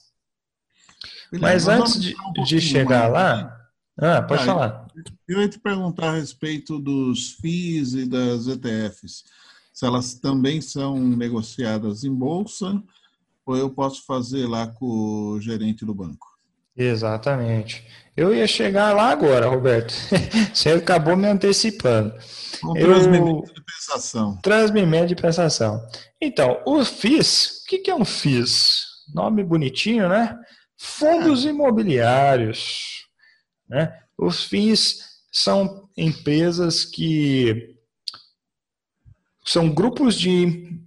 Mas 1.32 1.68
antes 1.68 2.00
de, 2.00 2.16
um 2.36 2.42
de 2.42 2.60
chegar 2.60 3.10
mais, 3.10 3.12
lá, 3.12 3.68
né? 3.96 4.16
ah, 4.16 4.22
pode 4.22 4.42
ah, 4.42 4.44
falar. 4.44 4.86
Eu 5.28 5.40
ia 5.40 5.48
te 5.48 5.60
perguntar 5.60 6.08
a 6.08 6.14
respeito 6.14 6.80
dos 6.80 7.34
FIIs 7.34 7.92
e 7.92 8.08
das 8.08 8.48
ETFs, 8.48 9.22
se 9.78 9.86
elas 9.86 10.14
também 10.14 10.60
são 10.60 10.98
negociadas 10.98 12.02
em 12.02 12.12
bolsa 12.12 12.82
ou 13.46 13.56
eu 13.56 13.70
posso 13.70 14.04
fazer 14.04 14.44
lá 14.44 14.66
com 14.66 14.84
o 14.84 15.40
gerente 15.40 15.84
do 15.84 15.94
banco. 15.94 16.26
Exatamente. 16.76 17.86
Eu 18.16 18.34
ia 18.34 18.48
chegar 18.48 18.92
lá 18.92 19.10
agora, 19.10 19.46
Roberto. 19.46 19.94
Você 20.52 20.70
acabou 20.70 21.16
me 21.16 21.28
antecipando. 21.28 22.12
Um 22.64 22.74
transmimento 22.74 23.54
de 23.54 23.62
pensação. 23.62 24.36
Transmimento 24.42 25.06
de 25.06 25.14
pensação. 25.14 25.80
Então, 26.20 26.60
o 26.66 26.84
FIS, 26.84 27.62
o 27.62 27.68
que 27.68 27.88
é 27.88 27.94
um 27.94 28.04
FIS? 28.04 28.82
Nome 29.14 29.44
bonitinho, 29.44 30.08
né? 30.08 30.36
Fundos 30.76 31.46
é. 31.46 31.50
imobiliários. 31.50 33.06
Né? 33.68 33.96
Os 34.18 34.42
FIS 34.42 35.04
são 35.30 35.88
empresas 35.96 36.84
que 36.84 37.77
são 39.48 39.70
grupos 39.70 40.18
de 40.18 40.78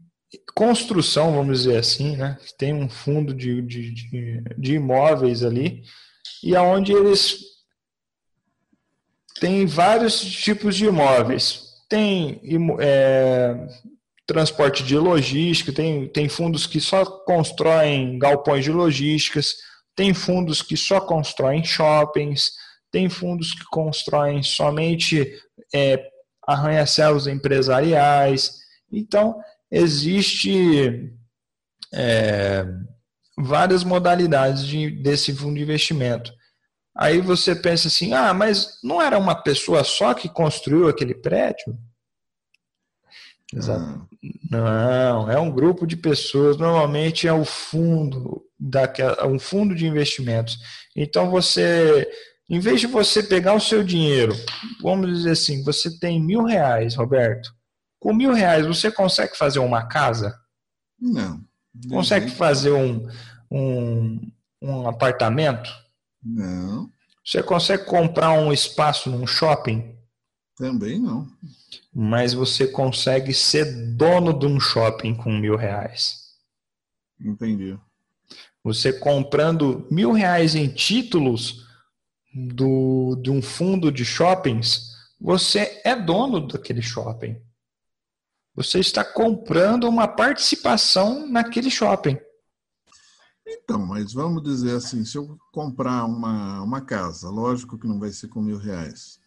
construção, 0.54 1.34
vamos 1.34 1.64
dizer 1.64 1.78
assim, 1.78 2.16
né? 2.16 2.38
Tem 2.58 2.74
um 2.74 2.88
fundo 2.88 3.34
de, 3.34 3.62
de, 3.62 3.92
de, 3.92 4.44
de 4.58 4.76
imóveis 4.76 5.44
ali 5.44 5.84
e 6.44 6.56
aonde 6.56 6.94
eles 6.94 7.40
têm 9.40 9.66
vários 9.66 10.22
tipos 10.22 10.76
de 10.76 10.86
imóveis. 10.86 11.64
Tem 11.90 12.40
é, 12.80 13.68
transporte 14.28 14.84
de 14.84 14.96
logística, 14.96 15.74
tem, 15.74 16.08
tem 16.08 16.30
fundos 16.30 16.68
que 16.68 16.80
só 16.80 17.04
constroem 17.04 18.20
galpões 18.20 18.64
de 18.64 18.72
logísticas, 18.72 19.56
tem 19.96 20.14
fundos 20.14 20.62
que 20.62 20.78
só 20.78 21.02
constroem 21.02 21.64
shoppings, 21.64 22.52
tem 22.92 23.10
fundos 23.10 23.54
que 23.54 23.66
constroem 23.72 24.44
somente 24.44 25.36
é, 25.74 26.11
arranha-céus 26.48 27.28
empresariais. 27.28 28.60
Então, 28.92 29.40
existe 29.70 31.14
é, 31.94 32.66
várias 33.38 33.84
modalidades 33.84 34.66
de, 34.66 34.90
desse 34.90 35.34
fundo 35.34 35.56
de 35.56 35.64
investimento. 35.64 36.34
Aí 36.96 37.22
você 37.22 37.56
pensa 37.56 37.88
assim: 37.88 38.14
ah, 38.14 38.34
mas 38.34 38.80
não 38.84 39.02
era 39.02 39.18
uma 39.18 39.36
pessoa 39.36 39.84
só 39.84 40.14
que 40.14 40.28
construiu 40.28 40.88
aquele 40.88 41.16
prédio? 41.16 41.78
Exato. 43.54 44.08
Não, 44.50 45.30
é 45.30 45.38
um 45.40 45.52
grupo 45.52 45.86
de 45.86 45.98
pessoas, 45.98 46.58
normalmente 46.58 47.28
é 47.28 47.34
o 47.34 47.44
fundo, 47.44 48.46
daquela, 48.58 49.28
um 49.28 49.40
fundo 49.40 49.76
de 49.76 49.86
investimentos. 49.86 50.58
Então 50.96 51.30
você, 51.30 52.08
em 52.52 52.60
vez 52.60 52.82
de 52.82 52.88
você 52.88 53.24
pegar 53.24 53.54
o 53.54 53.62
seu 53.62 53.82
dinheiro, 53.82 54.34
vamos 54.82 55.10
dizer 55.10 55.32
assim, 55.32 55.64
você 55.64 55.98
tem 56.00 56.22
mil 56.22 56.44
reais, 56.44 56.96
Roberto. 56.96 57.50
Com 57.98 58.14
mil 58.14 58.34
reais 58.34 58.68
você 58.68 58.92
consegue 58.92 59.38
fazer 59.38 59.60
uma 59.60 59.88
casa? 59.88 60.38
Não. 61.00 61.42
Consegue 61.88 62.30
fazer 62.30 62.72
um, 62.72 63.08
um, 63.50 64.32
um 64.62 64.86
apartamento? 64.86 65.72
Não. 66.22 66.92
Você 67.26 67.42
consegue 67.42 67.86
comprar 67.86 68.32
um 68.32 68.52
espaço 68.52 69.10
num 69.10 69.26
shopping? 69.26 69.96
Também 70.58 71.00
não. 71.00 71.30
Mas 71.94 72.34
você 72.34 72.68
consegue 72.68 73.34
ser 73.34 73.96
dono 73.96 74.38
de 74.38 74.46
um 74.46 74.60
shopping 74.60 75.16
com 75.16 75.32
mil 75.32 75.56
reais. 75.56 76.18
Entendi. 77.18 77.80
Você 78.62 78.92
comprando 78.92 79.88
mil 79.90 80.12
reais 80.12 80.54
em 80.54 80.68
títulos 80.68 81.71
do, 82.34 83.16
de 83.22 83.30
um 83.30 83.42
fundo 83.42 83.92
de 83.92 84.06
shoppings, 84.06 84.92
você 85.20 85.82
é 85.84 85.96
dono 85.96 86.48
daquele 86.48 86.82
shopping. 86.82 87.40
Você 88.56 88.80
está 88.80 89.04
comprando 89.04 89.88
uma 89.88 90.08
participação 90.08 91.28
naquele 91.28 91.70
shopping. 91.70 92.18
Então, 93.48 93.86
mas 93.86 94.14
vamos 94.14 94.44
dizer 94.44 94.76
assim, 94.76 95.04
se 95.04 95.18
eu 95.18 95.38
comprar 95.52 96.06
uma, 96.06 96.62
uma 96.62 96.82
casa, 96.82 97.30
lógico 97.30 97.78
que 97.78 97.88
não 97.88 98.00
vai 98.00 98.12
ser 98.12 98.28
com 98.28 98.42
mil 98.42 98.58
reais. 98.58 99.20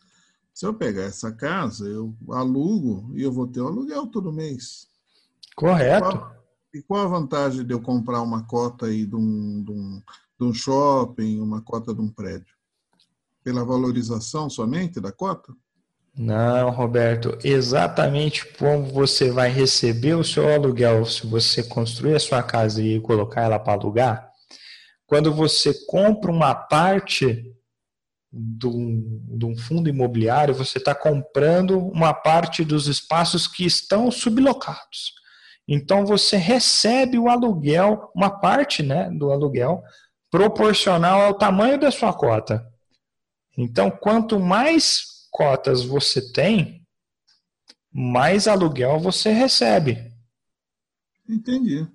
Se 0.53 0.67
eu 0.67 0.73
pegar 0.73 1.03
essa 1.03 1.33
casa, 1.33 1.87
eu 1.87 2.15
alugo 2.31 3.11
e 3.15 3.23
eu 3.23 3.33
vou 3.33 3.47
ter 3.47 3.61
o 3.61 3.67
aluguel 3.67 4.07
todo 4.07 4.33
mês. 4.33 4.89
Correto. 5.57 6.09
E 6.09 6.11
qual, 6.11 6.37
e 6.75 6.83
qual 6.83 7.03
a 7.03 7.09
vantagem 7.09 7.67
de 7.67 7.75
eu 7.75 7.81
comprar 7.81 8.23
uma 8.23 8.47
cota 8.47 8.87
aí 8.87 9.05
de 9.05 9.17
um, 9.17 9.65
de, 9.65 9.73
um, 9.73 10.03
de 10.39 10.47
um 10.47 10.53
shopping, 10.55 11.41
uma 11.41 11.61
cota 11.61 11.93
de 11.93 12.01
um 12.01 12.09
prédio? 12.09 12.55
Pela 13.45 13.65
valorização 13.65 14.51
somente 14.51 15.01
da 15.01 15.13
cota? 15.13 15.53
Não, 16.17 16.71
Roberto, 16.71 17.37
exatamente 17.45 18.47
como 18.55 18.87
você 18.87 19.31
vai 19.31 19.51
receber 19.51 20.15
o 20.15 20.25
seu 20.25 20.49
aluguel 20.49 21.05
se 21.05 21.27
você 21.27 21.63
construir 21.63 22.15
a 22.15 22.21
sua 22.21 22.43
casa 22.43 22.81
e 22.81 23.01
colocar 23.01 23.43
ela 23.43 23.59
para 23.59 23.73
alugar, 23.73 24.31
quando 25.07 25.35
você 25.35 25.75
compra 25.87 26.31
uma 26.31 26.55
parte 26.55 27.53
de 28.33 28.67
um, 28.67 29.57
fundo 29.57 29.89
imobiliário, 29.89 30.55
você 30.55 30.79
está 30.79 30.95
comprando 30.95 31.79
uma 31.79 32.13
parte 32.13 32.65
dos 32.65 32.89
espaços 32.89 33.47
que 33.47 33.65
estão 33.65 34.11
sublocados. 34.11 35.15
Então 35.69 36.05
você 36.05 36.37
recebe 36.37 37.19
o 37.19 37.29
aluguel, 37.29 38.11
uma 38.15 38.31
parte 38.31 38.83
né, 38.83 39.09
do 39.11 39.31
aluguel, 39.31 39.83
proporcional 40.31 41.23
ao 41.23 41.35
tamanho 41.35 41.79
da 41.79 41.91
sua 41.91 42.13
cota. 42.13 42.67
Então, 43.57 43.91
quanto 43.91 44.39
mais 44.41 45.29
cotas 45.31 45.85
você 45.85 46.33
tem, 46.33 46.85
mais 47.93 48.49
aluguel 48.49 48.99
você 48.99 49.31
recebe. 49.31 50.13
Entendi. 51.29 51.87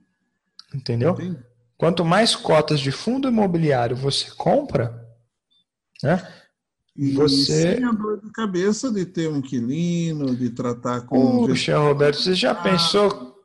Entendeu? 0.74 1.12
Entendi. 1.12 1.40
Quanto 1.78 2.04
mais 2.04 2.36
cotas 2.36 2.80
de 2.80 2.92
fundo 2.92 3.30
imobiliário 3.30 3.96
você 3.96 4.30
compra, 4.32 5.06
né? 6.04 6.28
E 6.96 7.12
você... 7.14 7.76
sem 7.76 7.84
a 7.86 7.92
dor 7.92 8.20
de 8.22 8.30
cabeça 8.32 8.92
de 8.92 9.06
ter 9.06 9.30
um 9.30 9.38
inquilino, 9.38 10.36
de 10.36 10.50
tratar 10.50 11.02
com. 11.02 11.48
Puxa, 11.48 11.78
Roberto, 11.78 12.18
você 12.20 12.36
já 12.36 12.54
pensou 12.54 13.39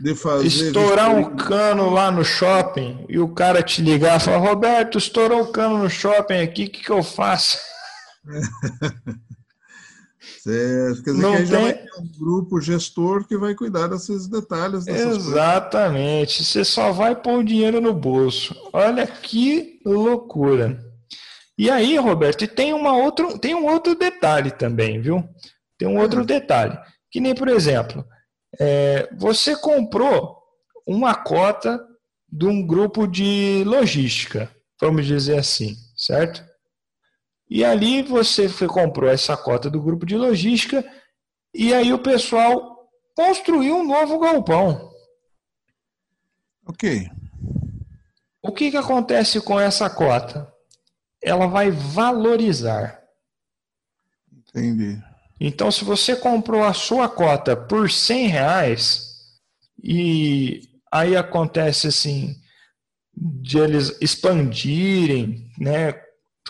de 0.00 0.14
fazer 0.14 0.46
estourar 0.46 1.10
um 1.14 1.36
cano 1.36 1.90
lá 1.90 2.10
no 2.10 2.24
shopping 2.24 3.04
e 3.08 3.18
o 3.18 3.28
cara 3.28 3.62
te 3.62 3.82
ligar 3.82 4.18
e 4.18 4.20
falar: 4.24 4.38
Roberto, 4.38 4.98
estourou 4.98 5.42
o 5.42 5.52
cano 5.52 5.78
no 5.78 5.90
shopping 5.90 6.40
aqui, 6.40 6.64
o 6.64 6.70
que, 6.70 6.82
que 6.82 6.90
eu 6.90 7.02
faço? 7.02 7.58
Certo. 10.46 11.02
Quer 11.02 11.10
dizer 11.10 11.22
Não 11.22 11.32
que 11.32 11.38
tem... 11.38 11.46
já 11.46 11.60
vai 11.60 11.74
ter 11.74 12.00
um 12.00 12.08
grupo 12.18 12.60
gestor 12.60 13.26
que 13.26 13.36
vai 13.36 13.54
cuidar 13.54 13.88
desses 13.88 14.28
detalhes. 14.28 14.86
Exatamente. 14.86 16.36
Coisas. 16.36 16.48
Você 16.48 16.64
só 16.64 16.92
vai 16.92 17.16
pôr 17.16 17.40
o 17.40 17.44
dinheiro 17.44 17.80
no 17.80 17.92
bolso. 17.92 18.54
Olha 18.72 19.06
que 19.06 19.80
loucura. 19.84 20.84
E 21.58 21.70
aí, 21.70 21.96
Roberto, 21.96 22.46
tem, 22.46 22.72
uma 22.72 22.96
outro, 22.96 23.38
tem 23.38 23.54
um 23.54 23.66
outro 23.66 23.94
detalhe 23.96 24.50
também, 24.50 25.00
viu? 25.00 25.24
Tem 25.78 25.88
um 25.88 25.98
outro 25.98 26.24
detalhe. 26.24 26.78
Que 27.10 27.20
nem, 27.20 27.34
por 27.34 27.48
exemplo, 27.48 28.04
é, 28.58 29.08
você 29.16 29.56
comprou 29.56 30.36
uma 30.86 31.14
cota 31.14 31.84
de 32.30 32.46
um 32.46 32.66
grupo 32.66 33.06
de 33.06 33.64
logística, 33.64 34.50
vamos 34.80 35.06
dizer 35.06 35.38
assim, 35.38 35.74
certo? 35.96 36.44
E 37.48 37.64
ali 37.64 38.02
você 38.02 38.48
foi, 38.48 38.66
comprou 38.66 39.08
essa 39.08 39.36
cota 39.36 39.70
do 39.70 39.80
grupo 39.80 40.04
de 40.04 40.16
logística 40.16 40.84
e 41.54 41.72
aí 41.72 41.92
o 41.92 41.98
pessoal 41.98 42.88
construiu 43.14 43.76
um 43.76 43.86
novo 43.86 44.18
galpão. 44.18 44.90
Ok. 46.66 47.08
O 48.42 48.52
que, 48.52 48.70
que 48.70 48.76
acontece 48.76 49.40
com 49.40 49.58
essa 49.58 49.88
cota? 49.88 50.52
ela 51.26 51.48
vai 51.48 51.72
valorizar. 51.72 53.02
Entendi. 54.32 55.02
Então, 55.40 55.70
se 55.70 55.84
você 55.84 56.16
comprou 56.16 56.62
a 56.64 56.72
sua 56.72 57.08
cota 57.08 57.56
por 57.56 57.90
100 57.90 58.28
reais 58.28 59.06
e 59.82 60.62
aí 60.90 61.16
acontece 61.16 61.88
assim 61.88 62.34
de 63.14 63.58
eles 63.58 63.96
expandirem, 64.00 65.50
né, 65.58 65.94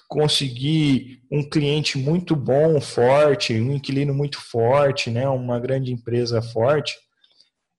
conseguir 0.08 1.22
um 1.30 1.48
cliente 1.48 1.98
muito 1.98 2.36
bom, 2.36 2.80
forte, 2.80 3.54
um 3.60 3.72
inquilino 3.72 4.14
muito 4.14 4.40
forte, 4.40 5.10
né, 5.10 5.28
uma 5.28 5.58
grande 5.58 5.92
empresa 5.92 6.40
forte. 6.40 6.94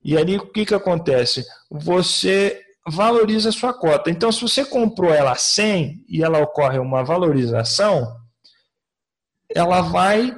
E 0.04 0.18
ali 0.18 0.38
o 0.38 0.52
que 0.52 0.66
que 0.66 0.74
acontece? 0.74 1.46
Você 1.70 2.62
valoriza 2.88 3.50
a 3.50 3.54
sua 3.54 3.74
cota. 3.74 4.10
Então, 4.10 4.32
se 4.32 4.42
você 4.42 4.64
comprou 4.64 5.14
ela 5.14 5.32
a 5.32 5.36
100 5.36 6.06
e 6.08 6.24
ela 6.24 6.40
ocorre 6.40 6.80
uma 6.80 7.04
valorização, 7.04 8.16
ela 9.54 9.82
vai 9.82 10.34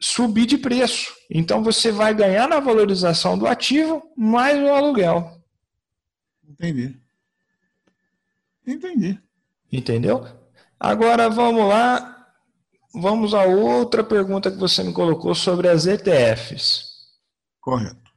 subir 0.00 0.46
de 0.46 0.56
preço. 0.56 1.12
Então, 1.30 1.62
você 1.62 1.90
vai 1.90 2.14
ganhar 2.14 2.48
na 2.48 2.60
valorização 2.60 3.36
do 3.36 3.46
ativo 3.46 4.02
mais 4.16 4.58
o 4.60 4.68
aluguel. 4.68 5.42
Entendi. 6.48 7.00
Entendi. 8.66 9.20
Entendeu? 9.70 10.26
Agora 10.78 11.28
vamos 11.28 11.68
lá. 11.68 12.14
Vamos 12.94 13.34
a 13.34 13.44
outra 13.44 14.02
pergunta 14.02 14.50
que 14.50 14.56
você 14.56 14.82
me 14.82 14.92
colocou 14.92 15.34
sobre 15.34 15.68
as 15.68 15.86
ETFs. 15.86 16.86
Correto. 17.60 18.08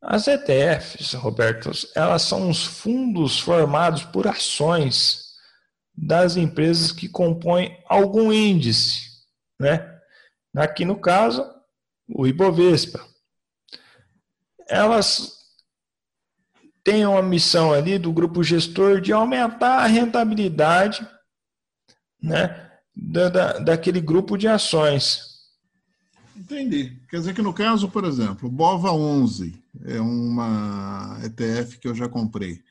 As 0.00 0.26
ETFs, 0.28 1.12
Roberto, 1.14 1.70
elas 1.94 2.22
são 2.22 2.48
os 2.48 2.64
fundos 2.64 3.38
formados 3.38 4.04
por 4.04 4.26
ações 4.26 5.34
das 5.92 6.36
empresas 6.36 6.92
que 6.92 7.08
compõem 7.08 7.76
algum 7.88 8.32
índice, 8.32 9.08
né? 9.58 9.97
Aqui 10.56 10.84
no 10.84 10.96
caso, 10.96 11.44
o 12.08 12.26
Ibovespa. 12.26 13.04
Elas 14.68 15.38
têm 16.82 17.06
uma 17.06 17.22
missão 17.22 17.72
ali 17.72 17.98
do 17.98 18.12
grupo 18.12 18.42
gestor 18.42 19.00
de 19.00 19.12
aumentar 19.12 19.80
a 19.80 19.86
rentabilidade, 19.86 21.06
né, 22.20 22.70
da, 22.94 23.28
da, 23.28 23.58
daquele 23.58 24.00
grupo 24.00 24.36
de 24.36 24.48
ações. 24.48 25.28
Entendi. 26.36 26.98
Quer 27.10 27.18
dizer 27.18 27.34
que 27.34 27.42
no 27.42 27.52
caso, 27.52 27.88
por 27.88 28.04
exemplo, 28.04 28.48
BOVA 28.48 28.92
11 28.92 29.62
é 29.84 30.00
uma 30.00 31.20
ETF 31.24 31.78
que 31.78 31.88
eu 31.88 31.94
já 31.94 32.08
comprei. 32.08 32.62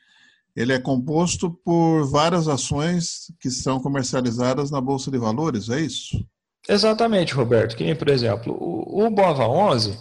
Ele 0.55 0.73
é 0.73 0.79
composto 0.79 1.51
por 1.51 2.03
várias 2.09 2.47
ações 2.47 3.31
que 3.39 3.51
são 3.51 3.79
comercializadas 3.79 4.71
na 4.71 4.81
Bolsa 4.81 5.11
de 5.11 5.17
Valores, 5.19 5.69
é 5.69 5.79
isso? 5.79 6.25
Exatamente, 6.67 7.34
Roberto. 7.34 7.75
Que 7.75 7.84
nem, 7.84 7.95
por 7.95 8.10
exemplo, 8.10 8.53
o, 8.53 9.06
o 9.06 9.10
BOVA 9.10 9.47
11, 9.47 9.97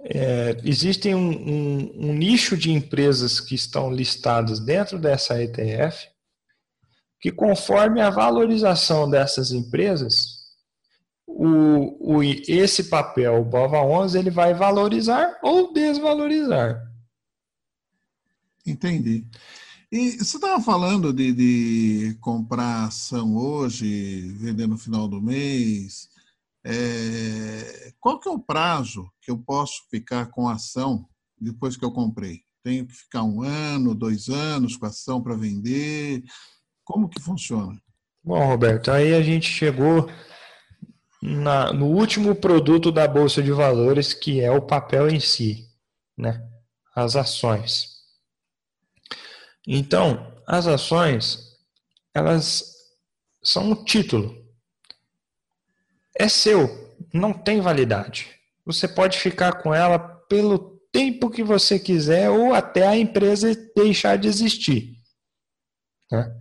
é, 0.00 0.56
existem 0.64 1.14
um, 1.14 1.30
um, 1.30 2.10
um 2.10 2.14
nicho 2.14 2.56
de 2.56 2.72
empresas 2.72 3.38
que 3.38 3.54
estão 3.54 3.92
listadas 3.92 4.58
dentro 4.58 4.98
dessa 4.98 5.40
ETF, 5.40 6.08
que 7.20 7.30
conforme 7.30 8.00
a 8.00 8.10
valorização 8.10 9.08
dessas 9.08 9.52
empresas, 9.52 10.40
o, 11.26 12.16
o, 12.16 12.22
esse 12.22 12.84
papel, 12.84 13.40
o 13.40 13.44
BOVA 13.44 13.82
11, 13.82 14.18
ele 14.18 14.30
vai 14.30 14.54
valorizar 14.54 15.38
ou 15.42 15.72
desvalorizar. 15.72 16.82
Entendi. 18.66 19.26
E 19.92 20.12
você 20.12 20.36
estava 20.36 20.62
falando 20.62 21.12
de, 21.12 21.32
de, 21.32 22.18
comprar 22.20 22.84
ação 22.84 23.36
hoje, 23.36 24.20
vender 24.36 24.68
no 24.68 24.78
final 24.78 25.08
do 25.08 25.20
mês. 25.20 26.08
É, 26.64 27.92
qual 27.98 28.20
que 28.20 28.28
é 28.28 28.30
o 28.30 28.38
prazo 28.38 29.10
que 29.20 29.30
eu 29.30 29.38
posso 29.38 29.82
ficar 29.90 30.26
com 30.26 30.48
a 30.48 30.54
ação 30.54 31.08
depois 31.40 31.76
que 31.76 31.84
eu 31.84 31.90
comprei? 31.90 32.42
Tenho 32.62 32.86
que 32.86 32.94
ficar 32.94 33.24
um 33.24 33.42
ano, 33.42 33.94
dois 33.94 34.28
anos 34.28 34.76
com 34.76 34.86
a 34.86 34.90
ação 34.90 35.20
para 35.20 35.34
vender? 35.34 36.22
Como 36.84 37.08
que 37.08 37.20
funciona? 37.20 37.80
Bom, 38.22 38.46
Roberto, 38.46 38.90
aí 38.90 39.14
a 39.14 39.22
gente 39.22 39.48
chegou 39.48 40.08
na, 41.20 41.72
no 41.72 41.86
último 41.86 42.34
produto 42.34 42.92
da 42.92 43.08
Bolsa 43.08 43.42
de 43.42 43.50
Valores, 43.50 44.14
que 44.14 44.40
é 44.40 44.50
o 44.50 44.62
papel 44.62 45.08
em 45.08 45.18
si, 45.18 45.66
né? 46.16 46.46
as 46.94 47.16
ações. 47.16 47.89
Então, 49.66 50.36
as 50.46 50.66
ações, 50.66 51.56
elas 52.14 52.64
são 53.42 53.70
um 53.70 53.84
título. 53.84 54.36
É 56.16 56.28
seu, 56.28 56.94
não 57.12 57.32
tem 57.32 57.60
validade. 57.60 58.28
Você 58.64 58.86
pode 58.86 59.18
ficar 59.18 59.62
com 59.62 59.74
ela 59.74 59.98
pelo 59.98 60.80
tempo 60.92 61.30
que 61.30 61.42
você 61.42 61.78
quiser 61.78 62.30
ou 62.30 62.52
até 62.52 62.86
a 62.86 62.96
empresa 62.96 63.54
deixar 63.74 64.16
de 64.16 64.28
existir. 64.28 64.96
Né? 66.10 66.36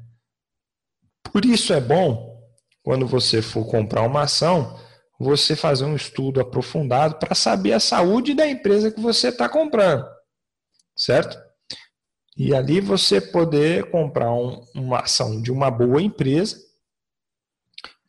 Por 1.32 1.45
isso 1.45 1.73
é 1.73 1.79
bom, 1.79 2.43
quando 2.82 3.05
você 3.05 3.41
for 3.41 3.65
comprar 3.65 4.01
uma 4.01 4.23
ação, 4.23 4.79
você 5.19 5.55
fazer 5.55 5.86
um 5.86 5.95
estudo 5.95 6.39
aprofundado 6.39 7.15
para 7.15 7.36
saber 7.36 7.73
a 7.73 7.79
saúde 7.79 8.34
da 8.34 8.47
empresa 8.47 8.91
que 8.91 9.01
você 9.01 9.27
está 9.27 9.49
comprando, 9.49 10.05
certo? 10.95 11.38
E 12.39 12.56
ali 12.56 12.80
você 12.80 13.19
poder 13.19 13.91
comprar 13.91 14.32
um, 14.32 14.63
uma 14.73 15.02
ação 15.02 15.41
de 15.41 15.52
uma 15.52 15.69
boa 15.69 16.02
empresa, 16.02 16.58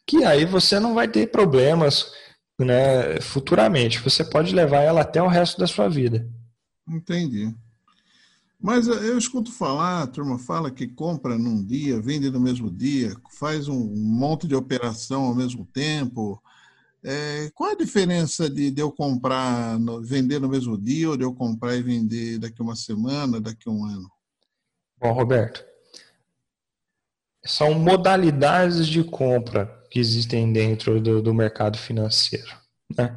que 0.07 0.25
aí 0.25 0.45
você 0.45 0.79
não 0.79 0.95
vai 0.95 1.09
ter 1.09 1.33
problemas 1.33 2.13
né, 2.57 3.21
futuramente. 3.21 3.99
Você 3.99 4.25
pode 4.25 4.55
levar 4.55 4.83
ela 4.83 5.01
até 5.01 5.21
o 5.21 5.27
resto 5.27 5.59
da 5.59 5.67
sua 5.67 5.89
vida. 5.89 6.31
Entendi. 6.89 7.53
Mas 8.63 8.87
eu 8.87 9.19
escuto 9.19 9.51
falar, 9.51 10.03
a 10.03 10.07
turma 10.07 10.39
fala 10.39 10.71
que 10.71 10.87
compra 10.87 11.37
num 11.37 11.65
dia, 11.65 12.01
vende 12.01 12.31
no 12.31 12.39
mesmo 12.39 12.71
dia, 12.71 13.13
faz 13.33 13.67
um 13.67 13.93
monte 13.97 14.47
de 14.47 14.55
operação 14.55 15.25
ao 15.25 15.35
mesmo 15.35 15.67
tempo. 15.73 16.41
É, 17.03 17.51
qual 17.53 17.73
a 17.73 17.77
diferença 17.77 18.49
de, 18.49 18.71
de 18.71 18.81
eu 18.81 18.93
comprar, 18.93 19.77
no, 19.81 20.01
vender 20.01 20.39
no 20.39 20.49
mesmo 20.49 20.79
dia, 20.79 21.11
ou 21.11 21.17
de 21.17 21.25
eu 21.25 21.35
comprar 21.35 21.75
e 21.75 21.83
vender 21.83 22.39
daqui 22.39 22.63
uma 22.63 22.77
semana, 22.77 23.41
daqui 23.41 23.69
um 23.69 23.85
ano? 23.85 24.09
Bom, 25.01 25.13
Roberto, 25.13 25.65
são 27.43 27.73
modalidades 27.73 28.87
de 28.87 29.03
compra 29.03 29.83
que 29.91 29.99
existem 29.99 30.53
dentro 30.53 31.01
do, 31.01 31.23
do 31.23 31.33
mercado 31.33 31.79
financeiro. 31.79 32.55
Né? 32.95 33.17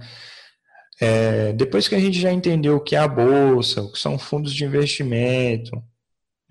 É, 1.01 1.51
depois 1.51 1.89
que 1.89 1.95
a 1.95 1.99
gente 1.99 2.17
já 2.17 2.31
entendeu 2.31 2.77
o 2.77 2.79
que 2.79 2.95
é 2.95 2.99
a 2.99 3.07
bolsa, 3.07 3.81
o 3.81 3.91
que 3.91 3.99
são 3.99 4.17
fundos 4.17 4.53
de 4.53 4.63
investimento, 4.63 5.75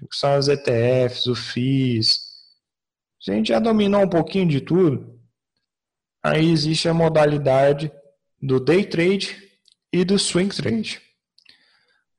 o 0.02 0.08
que 0.08 0.14
são 0.16 0.34
as 0.34 0.48
ETFs, 0.48 1.26
o 1.26 1.34
FIIs, 1.34 2.20
a 3.26 3.32
gente 3.32 3.48
já 3.48 3.58
dominou 3.58 4.02
um 4.02 4.08
pouquinho 4.08 4.48
de 4.48 4.60
tudo, 4.60 5.18
aí 6.22 6.50
existe 6.50 6.88
a 6.88 6.94
modalidade 6.94 7.90
do 8.40 8.60
day 8.60 8.84
trade 8.84 9.50
e 9.90 10.04
do 10.04 10.18
swing 10.18 10.54
trade. 10.54 11.00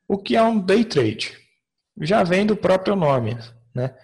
O 0.08 0.18
que 0.18 0.36
é 0.36 0.42
um 0.42 0.60
day 0.60 0.84
trade? 0.84 1.43
Já 2.02 2.24
vem 2.24 2.46
do 2.46 2.56
próprio 2.56 2.96
nome, 2.96 3.38
né? 3.74 3.96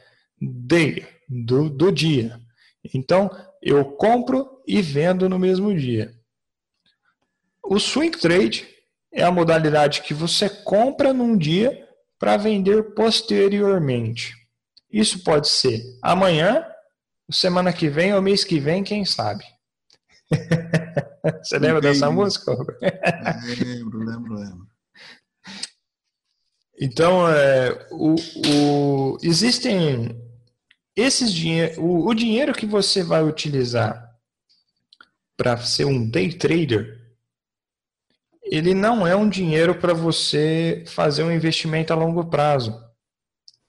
Day, 0.42 1.08
do, 1.28 1.70
do 1.70 1.92
dia. 1.92 2.40
Então, 2.94 3.30
eu 3.62 3.84
compro 3.84 4.62
e 4.68 4.82
vendo 4.82 5.28
no 5.28 5.40
mesmo 5.40 5.76
dia. 5.76 6.14
O 7.64 7.80
swing 7.80 8.18
trade 8.18 8.68
é 9.12 9.24
a 9.24 9.32
modalidade 9.32 10.02
que 10.02 10.14
você 10.14 10.50
compra 10.50 11.14
num 11.14 11.38
dia 11.38 11.88
para 12.18 12.38
vender 12.38 12.94
posteriormente. 12.94 14.34
Isso 14.92 15.24
pode 15.24 15.48
ser 15.48 15.82
amanhã, 16.02 16.66
semana 17.32 17.72
que 17.72 17.90
vem 17.90 18.14
ou 18.14 18.22
mês 18.22 18.44
que 18.44 18.60
vem, 18.60 18.84
quem 18.84 19.06
sabe. 19.06 19.44
Você 21.44 21.60
lembra 21.60 21.80
Entendi. 21.80 22.00
dessa 22.00 22.10
música? 22.10 22.52
lembro, 22.52 24.00
lembro, 24.00 24.34
lembro. 24.36 24.69
Então, 26.80 27.28
é, 27.28 27.88
o, 27.92 28.16
o, 28.48 29.18
existem 29.22 30.16
esses 30.96 31.34
dinheiro, 31.34 31.82
o, 31.82 32.08
o 32.08 32.14
dinheiro 32.14 32.54
que 32.54 32.66
você 32.66 33.04
vai 33.04 33.24
utilizar 33.24 34.08
para 35.36 35.58
ser 35.58 35.86
um 35.86 36.10
day 36.10 36.34
trader 36.34 37.00
ele 38.52 38.74
não 38.74 39.06
é 39.06 39.16
um 39.16 39.30
dinheiro 39.30 39.76
para 39.76 39.94
você 39.94 40.84
fazer 40.88 41.24
um 41.24 41.32
investimento 41.32 41.94
a 41.94 41.96
longo 41.96 42.26
prazo. 42.30 42.76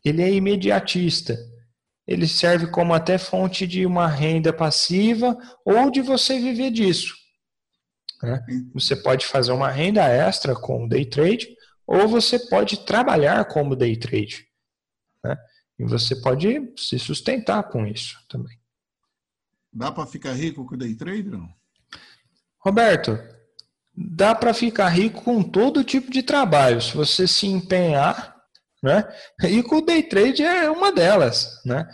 Ele 0.03 0.23
é 0.23 0.33
imediatista. 0.33 1.39
Ele 2.07 2.27
serve 2.27 2.69
como 2.69 2.95
até 2.95 3.19
fonte 3.19 3.67
de 3.67 3.85
uma 3.85 4.09
renda 4.09 4.53
passiva 4.53 5.37
ou 5.65 5.91
de 5.91 6.01
você 6.01 6.41
viver 6.41 6.71
disso. 6.71 7.15
Né? 8.23 8.43
Você 8.73 8.97
pode 8.97 9.27
fazer 9.27 9.53
uma 9.53 9.71
renda 9.71 10.03
extra 10.09 10.55
com 10.55 10.87
o 10.87 10.89
day 10.89 11.05
trade 11.05 11.55
ou 11.91 12.07
você 12.07 12.39
pode 12.39 12.85
trabalhar 12.85 13.45
como 13.47 13.75
day 13.75 13.97
trade. 13.97 14.47
Né? 15.25 15.37
E 15.77 15.85
você 15.85 16.15
pode 16.15 16.73
se 16.77 17.01
sustentar 17.01 17.65
com 17.65 17.85
isso 17.85 18.17
também. 18.29 18.57
Dá 19.73 19.91
para 19.91 20.07
ficar 20.07 20.33
rico 20.33 20.65
com 20.65 20.77
o 20.77 20.79
day 20.79 20.95
trade? 20.95 21.25
Não? 21.25 21.49
Roberto, 22.61 23.19
dá 23.93 24.37
para 24.37 24.55
ficar 24.55 24.89
rico 24.89 25.23
com 25.25 25.43
todo 25.43 25.83
tipo 25.83 26.13
de 26.13 26.23
trabalho, 26.23 26.81
se 26.81 26.97
você 26.97 27.27
se 27.27 27.49
empenhar, 27.49 28.37
né? 28.81 29.05
E 29.43 29.61
com 29.65 29.79
o 29.79 29.85
day 29.85 30.05
trade 30.05 30.45
é 30.45 30.71
uma 30.71 30.93
delas, 30.93 31.61
né? 31.67 31.89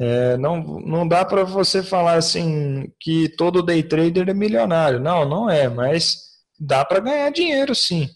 É, 0.00 0.36
não, 0.38 0.62
não 0.80 1.06
dá 1.06 1.26
para 1.26 1.44
você 1.44 1.82
falar 1.82 2.14
assim 2.14 2.90
que 2.98 3.28
todo 3.36 3.62
day 3.62 3.82
trader 3.82 4.30
é 4.30 4.34
milionário. 4.34 4.98
Não, 4.98 5.28
não 5.28 5.50
é, 5.50 5.68
mas 5.68 6.16
dá 6.58 6.84
para 6.84 7.00
ganhar 7.00 7.30
dinheiro 7.30 7.74
sim. 7.74 8.08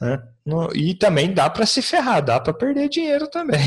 Né? 0.00 0.22
E 0.74 0.94
também 0.94 1.32
dá 1.32 1.50
para 1.50 1.66
se 1.66 1.82
ferrar, 1.82 2.24
dá 2.24 2.40
para 2.40 2.54
perder 2.54 2.88
dinheiro 2.88 3.28
também. 3.28 3.60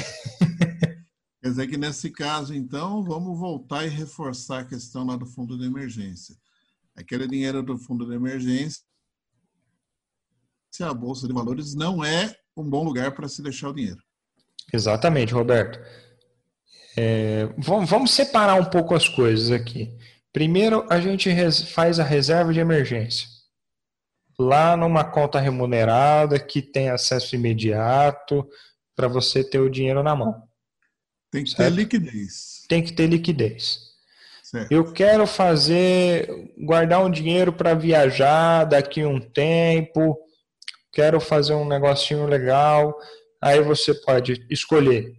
Quer 1.42 1.50
dizer 1.50 1.68
que 1.68 1.78
nesse 1.78 2.12
caso, 2.12 2.54
então, 2.54 3.04
vamos 3.04 3.38
voltar 3.38 3.86
e 3.86 3.90
reforçar 3.90 4.60
a 4.60 4.66
questão 4.66 5.06
lá 5.06 5.16
do 5.16 5.26
fundo 5.26 5.58
de 5.58 5.66
emergência. 5.66 6.36
Aquele 6.96 7.28
dinheiro 7.28 7.64
do 7.64 7.78
fundo 7.78 8.06
de 8.06 8.14
emergência 8.14 8.82
se 10.72 10.84
a 10.84 10.94
bolsa 10.94 11.28
de 11.28 11.34
valores 11.34 11.76
não 11.76 12.04
é 12.04 12.34
um 12.56 12.68
bom 12.68 12.84
lugar 12.84 13.12
para 13.14 13.28
se 13.28 13.42
deixar 13.42 13.70
o 13.70 13.74
dinheiro. 13.74 14.02
Exatamente, 14.72 15.34
Roberto. 15.34 15.80
É, 16.96 17.48
vamos 17.58 18.12
separar 18.12 18.56
um 18.56 18.66
pouco 18.66 18.96
as 18.96 19.08
coisas 19.08 19.52
aqui. 19.52 19.94
Primeiro, 20.32 20.86
a 20.90 21.00
gente 21.02 21.30
faz 21.66 22.00
a 22.00 22.04
reserva 22.04 22.54
de 22.54 22.60
emergência. 22.60 23.28
Lá 24.40 24.76
numa 24.76 25.04
conta 25.04 25.40
remunerada 25.40 26.40
que 26.40 26.62
tem 26.62 26.90
acesso 26.90 27.36
imediato 27.36 28.48
para 28.96 29.08
você 29.08 29.44
ter 29.44 29.60
o 29.60 29.70
dinheiro 29.70 30.02
na 30.04 30.16
mão. 30.16 30.44
Tem 31.32 31.44
que 31.44 31.52
certo? 31.52 31.64
ter 31.64 31.70
liquidez. 31.70 32.66
Tem 32.68 32.84
que 32.84 32.94
ter 32.94 33.08
liquidez. 33.08 33.92
Certo. 34.44 34.72
Eu 34.72 34.92
quero 34.92 35.26
fazer, 35.26 36.54
guardar 36.58 37.04
um 37.04 37.10
dinheiro 37.10 37.54
para 37.54 37.74
viajar 37.74 38.66
daqui 38.66 39.02
a 39.02 39.08
um 39.08 39.20
tempo 39.20 40.18
quero 40.92 41.20
fazer 41.20 41.54
um 41.54 41.68
negocinho 41.68 42.26
legal. 42.26 42.96
Aí 43.42 43.62
você 43.62 43.94
pode 43.94 44.46
escolher 44.50 45.16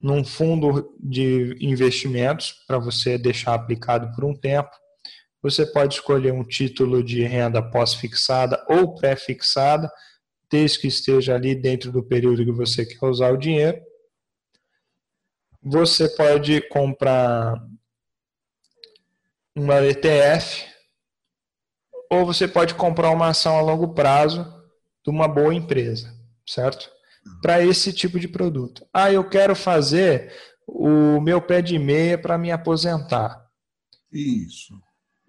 num 0.00 0.24
fundo 0.24 0.94
de 0.98 1.56
investimentos 1.60 2.54
para 2.66 2.78
você 2.78 3.18
deixar 3.18 3.54
aplicado 3.54 4.14
por 4.14 4.24
um 4.24 4.34
tempo. 4.34 4.70
Você 5.42 5.66
pode 5.66 5.94
escolher 5.94 6.32
um 6.32 6.44
título 6.44 7.02
de 7.02 7.22
renda 7.24 7.60
pós-fixada 7.60 8.64
ou 8.68 8.94
pré-fixada, 8.94 9.90
desde 10.50 10.78
que 10.78 10.86
esteja 10.86 11.34
ali 11.34 11.54
dentro 11.54 11.90
do 11.90 12.02
período 12.02 12.44
que 12.44 12.52
você 12.52 12.86
quer 12.86 13.04
usar 13.06 13.32
o 13.32 13.36
dinheiro. 13.36 13.80
Você 15.60 16.08
pode 16.08 16.60
comprar 16.68 17.54
uma 19.54 19.82
ETF 19.82 20.66
ou 22.10 22.24
você 22.24 22.46
pode 22.46 22.74
comprar 22.74 23.10
uma 23.10 23.28
ação 23.28 23.56
a 23.56 23.62
longo 23.62 23.94
prazo 23.94 24.44
de 25.04 25.10
uma 25.10 25.26
boa 25.26 25.54
empresa, 25.54 26.14
certo? 26.46 26.90
Para 27.40 27.64
esse 27.64 27.92
tipo 27.92 28.20
de 28.20 28.28
produto. 28.28 28.86
Ah, 28.92 29.10
eu 29.10 29.28
quero 29.28 29.56
fazer 29.56 30.32
o 30.66 31.20
meu 31.20 31.40
pé 31.40 31.62
de 31.62 31.78
meia 31.78 32.18
para 32.18 32.38
me 32.38 32.52
aposentar. 32.52 33.44
Isso. 34.12 34.74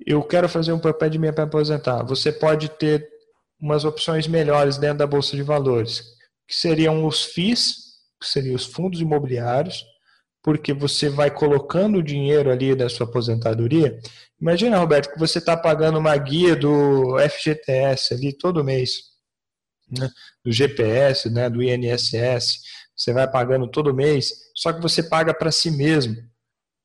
Eu 0.06 0.24
quero 0.24 0.50
fazer 0.50 0.74
um 0.74 0.80
de 1.10 1.20
meia 1.20 1.34
para 1.34 1.44
aposentar. 1.44 2.04
Você 2.04 2.32
pode 2.32 2.70
ter 2.70 3.08
umas 3.60 3.86
opções 3.86 4.28
melhores 4.28 4.78
dentro 4.78 4.98
da 5.00 5.08
bolsa 5.08 5.36
de 5.36 5.44
valores, 5.44 6.04
que 6.48 6.56
seriam 6.56 7.06
os 7.06 7.24
FIIs, 7.24 7.76
que 8.20 8.28
seriam 8.28 8.56
os 8.56 8.66
fundos 8.66 9.00
imobiliários, 9.00 9.86
porque 10.44 10.74
você 10.74 11.08
vai 11.08 11.32
colocando 11.32 12.00
o 12.00 12.04
dinheiro 12.04 12.52
ali 12.52 12.76
da 12.76 12.90
sua 12.90 13.08
aposentadoria. 13.08 13.98
Imagina, 14.40 14.78
Roberto, 14.78 15.14
que 15.14 15.20
você 15.20 15.40
está 15.40 15.56
pagando 15.56 15.98
uma 15.98 16.16
guia 16.18 16.56
do 16.56 17.18
FGTS 17.18 18.14
ali 18.14 18.38
todo 18.38 18.64
mês, 18.64 18.92
né? 19.90 20.10
do 20.44 20.52
GPS, 20.52 21.30
né? 21.30 21.50
do 21.50 21.64
INSS, 21.64 22.60
você 22.96 23.14
vai 23.14 23.30
pagando 23.30 23.70
todo 23.70 23.94
mês, 23.94 24.34
só 24.56 24.74
que 24.74 24.82
você 24.82 25.02
paga 25.02 25.34
para 25.34 25.52
si 25.52 25.72
mesmo. 25.72 26.16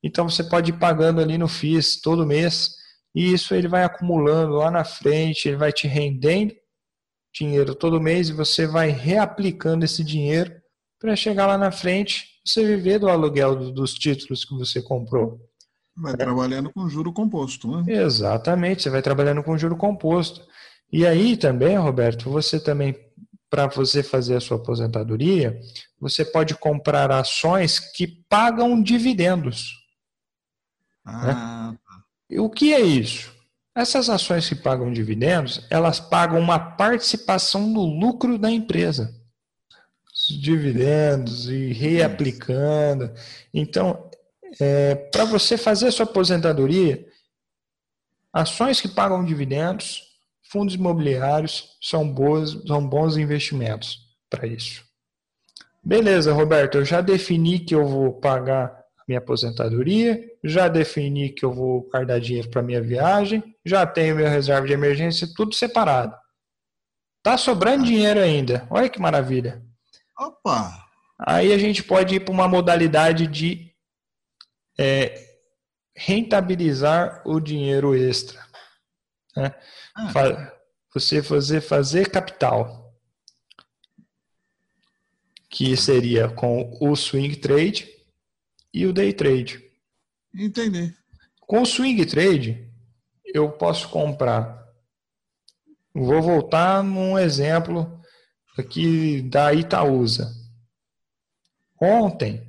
Então 0.01 0.29
você 0.29 0.43
pode 0.43 0.71
ir 0.71 0.79
pagando 0.79 1.19
ali 1.19 1.37
no 1.37 1.49
FIS 1.49 1.99
todo 1.99 2.25
mês, 2.25 2.78
e 3.13 3.33
isso 3.33 3.53
ele 3.53 3.67
vai 3.67 3.83
acumulando 3.83 4.53
lá 4.53 4.69
na 4.69 4.83
frente, 4.83 5.47
ele 5.47 5.57
vai 5.57 5.71
te 5.71 5.87
rendendo 5.87 6.53
dinheiro 7.33 7.75
todo 7.75 8.01
mês 8.01 8.29
e 8.29 8.33
você 8.33 8.65
vai 8.65 8.89
reaplicando 8.89 9.85
esse 9.85 10.03
dinheiro 10.03 10.51
para 10.99 11.15
chegar 11.15 11.47
lá 11.47 11.57
na 11.57 11.71
frente 11.71 12.27
você 12.45 12.65
viver 12.65 12.99
do 12.99 13.09
aluguel 13.09 13.71
dos 13.71 13.93
títulos 13.93 14.43
que 14.43 14.55
você 14.55 14.81
comprou. 14.81 15.39
Vai 15.95 16.15
trabalhando 16.15 16.71
com 16.71 16.89
juro 16.89 17.11
composto, 17.11 17.67
né? 17.69 17.93
Exatamente, 17.93 18.83
você 18.83 18.89
vai 18.89 19.01
trabalhando 19.01 19.43
com 19.43 19.57
juro 19.57 19.75
composto. 19.75 20.41
E 20.91 21.05
aí 21.05 21.37
também, 21.37 21.77
Roberto, 21.77 22.29
você 22.29 22.59
também, 22.59 22.95
para 23.49 23.67
você 23.67 24.01
fazer 24.01 24.37
a 24.37 24.39
sua 24.39 24.57
aposentadoria, 24.57 25.59
você 25.99 26.25
pode 26.25 26.55
comprar 26.55 27.11
ações 27.11 27.79
que 27.79 28.07
pagam 28.29 28.81
dividendos. 28.81 29.73
Ah. 31.05 31.71
Né? 31.71 31.79
O 32.37 32.49
que 32.49 32.73
é 32.73 32.81
isso? 32.81 33.33
Essas 33.75 34.09
ações 34.09 34.47
que 34.47 34.55
pagam 34.55 34.91
dividendos, 34.91 35.65
elas 35.69 35.99
pagam 35.99 36.39
uma 36.39 36.59
participação 36.59 37.67
no 37.67 37.85
lucro 37.85 38.37
da 38.37 38.51
empresa 38.51 39.19
dividendos 40.37 41.47
e 41.47 41.71
reaplicando. 41.71 43.11
Então, 43.53 44.09
é, 44.59 44.95
para 44.95 45.25
você 45.25 45.57
fazer 45.57 45.87
a 45.87 45.91
sua 45.91 46.05
aposentadoria, 46.05 47.05
ações 48.33 48.81
que 48.81 48.87
pagam 48.87 49.23
dividendos, 49.23 50.03
fundos 50.43 50.75
imobiliários 50.75 51.77
são, 51.81 52.11
boas, 52.11 52.51
são 52.67 52.85
bons 52.85 53.17
investimentos 53.17 53.99
para 54.29 54.47
isso. 54.47 54.83
Beleza, 55.83 56.33
Roberto, 56.33 56.79
eu 56.79 56.85
já 56.85 57.01
defini 57.01 57.59
que 57.59 57.73
eu 57.73 57.87
vou 57.87 58.13
pagar 58.13 58.78
minha 59.09 59.17
aposentadoria, 59.17 60.23
já 60.43 60.67
defini 60.67 61.29
que 61.29 61.43
eu 61.43 61.51
vou 61.51 61.89
guardar 61.89 62.21
dinheiro 62.21 62.47
para 62.47 62.61
minha 62.61 62.79
viagem, 62.79 63.43
já 63.65 63.83
tenho 63.83 64.15
meu 64.15 64.29
reserva 64.29 64.67
de 64.67 64.73
emergência, 64.73 65.27
tudo 65.35 65.55
separado. 65.55 66.15
Tá 67.23 67.35
sobrando 67.35 67.85
dinheiro 67.85 68.19
ainda. 68.19 68.67
Olha 68.69 68.87
que 68.87 69.01
maravilha. 69.01 69.63
Opa! 70.15 70.87
Aí 71.17 71.51
a 71.51 71.57
gente 71.57 71.81
pode 71.81 72.15
ir 72.15 72.19
para 72.19 72.31
uma 72.31 72.47
modalidade 72.47 73.25
de 73.25 73.73
é, 74.77 75.19
rentabilizar 75.95 77.23
o 77.25 77.39
dinheiro 77.39 77.95
extra. 77.95 78.39
Né? 79.35 79.55
Ah. 79.95 80.53
Você 80.93 81.23
fazer, 81.23 81.61
fazer 81.61 82.11
capital. 82.11 82.93
Que 85.49 85.75
seria 85.75 86.29
com 86.29 86.77
o 86.79 86.95
swing 86.95 87.35
trade 87.37 87.98
e 88.73 88.85
o 88.85 88.93
day 88.93 89.13
trade. 89.13 89.63
Entendi. 90.33 90.95
Com 91.41 91.61
o 91.61 91.65
swing 91.65 92.05
trade, 92.05 92.69
eu 93.33 93.51
posso 93.51 93.89
comprar. 93.89 94.67
Vou 95.93 96.21
voltar 96.21 96.83
num 96.83 97.17
exemplo 97.17 97.99
aqui 98.57 99.21
da 99.23 99.53
Itaúsa. 99.53 100.31
Ontem, 101.81 102.45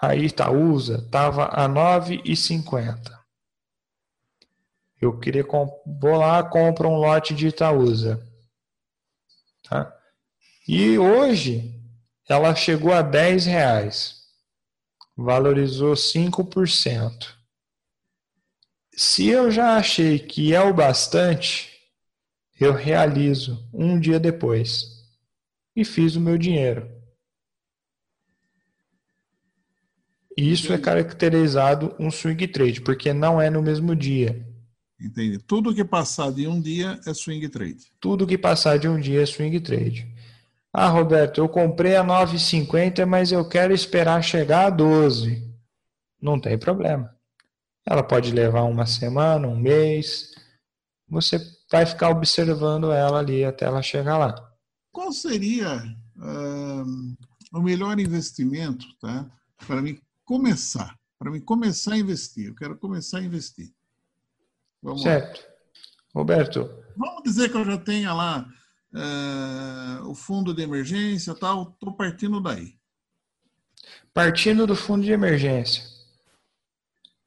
a 0.00 0.14
Itaúsa 0.14 1.02
estava 1.04 1.46
a 1.46 1.68
9,50. 1.68 3.18
Eu 5.00 5.18
queria 5.18 5.44
vou 5.44 6.16
lá 6.16 6.42
compro 6.42 6.88
um 6.88 6.96
lote 6.96 7.34
de 7.34 7.48
Itaúsa. 7.48 8.26
Tá? 9.68 9.94
E 10.68 10.98
hoje 10.98 11.74
ela 12.28 12.54
chegou 12.54 12.92
a 12.92 13.02
10 13.02 13.46
reais. 13.46 14.19
Valorizou 15.22 15.92
5%. 15.92 17.34
Se 18.90 19.28
eu 19.28 19.50
já 19.50 19.76
achei 19.76 20.18
que 20.18 20.54
é 20.54 20.62
o 20.62 20.72
bastante, 20.72 21.70
eu 22.58 22.72
realizo 22.72 23.68
um 23.70 24.00
dia 24.00 24.18
depois 24.18 24.86
e 25.76 25.84
fiz 25.84 26.16
o 26.16 26.20
meu 26.22 26.38
dinheiro. 26.38 26.90
Isso 30.34 30.72
é 30.72 30.78
caracterizado 30.78 31.94
um 31.98 32.10
swing 32.10 32.48
trade, 32.48 32.80
porque 32.80 33.12
não 33.12 33.38
é 33.38 33.50
no 33.50 33.62
mesmo 33.62 33.94
dia. 33.94 34.42
Entendi. 34.98 35.36
Tudo 35.36 35.74
que 35.74 35.84
passar 35.84 36.32
de 36.32 36.46
um 36.46 36.58
dia 36.58 36.98
é 37.06 37.12
swing 37.12 37.46
trade. 37.50 37.92
Tudo 38.00 38.26
que 38.26 38.38
passar 38.38 38.78
de 38.78 38.88
um 38.88 38.98
dia 38.98 39.20
é 39.20 39.26
swing 39.26 39.60
trade. 39.60 40.10
Ah, 40.72 40.88
Roberto, 40.88 41.38
eu 41.38 41.48
comprei 41.48 41.96
a 41.96 42.04
9,50, 42.04 43.04
mas 43.04 43.32
eu 43.32 43.48
quero 43.48 43.74
esperar 43.74 44.22
chegar 44.22 44.66
a 44.66 44.70
12. 44.70 45.48
Não 46.20 46.40
tem 46.40 46.58
problema. 46.58 47.14
Ela 47.86 48.02
pode 48.02 48.30
levar 48.30 48.62
uma 48.62 48.86
semana, 48.86 49.48
um 49.48 49.58
mês. 49.58 50.32
Você 51.08 51.38
vai 51.70 51.84
ficar 51.84 52.10
observando 52.10 52.92
ela 52.92 53.18
ali 53.18 53.44
até 53.44 53.64
ela 53.64 53.82
chegar 53.82 54.16
lá 54.16 54.50
qual 54.92 55.12
seria 55.12 55.82
uh, 56.16 57.16
o 57.52 57.62
melhor 57.62 57.98
investimento 57.98 58.86
tá, 58.98 59.30
para 59.66 59.80
mim 59.80 59.98
começar? 60.24 60.96
Para 61.18 61.30
mim 61.30 61.40
começar 61.40 61.94
a 61.94 61.98
investir. 61.98 62.48
Eu 62.48 62.54
quero 62.54 62.76
começar 62.78 63.18
a 63.18 63.22
investir. 63.22 63.72
Vamos 64.82 65.02
certo. 65.02 65.40
Lá. 65.40 65.46
Roberto. 66.14 66.70
Vamos 66.96 67.22
dizer 67.22 67.50
que 67.50 67.56
eu 67.56 67.64
já 67.64 67.78
tenha 67.78 68.12
lá 68.12 68.48
uh, 68.92 70.08
o 70.08 70.14
fundo 70.14 70.54
de 70.54 70.62
emergência 70.62 71.34
tal. 71.34 71.70
Estou 71.72 71.92
partindo 71.94 72.40
daí. 72.40 72.74
Partindo 74.12 74.66
do 74.66 74.76
fundo 74.76 75.04
de 75.04 75.12
emergência. 75.12 75.82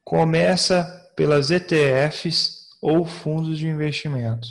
Começa 0.04 0.84
pelas 1.16 1.50
ETFs 1.52 2.70
ou 2.82 3.06
fundos 3.06 3.58
de 3.58 3.68
investimento. 3.68 4.48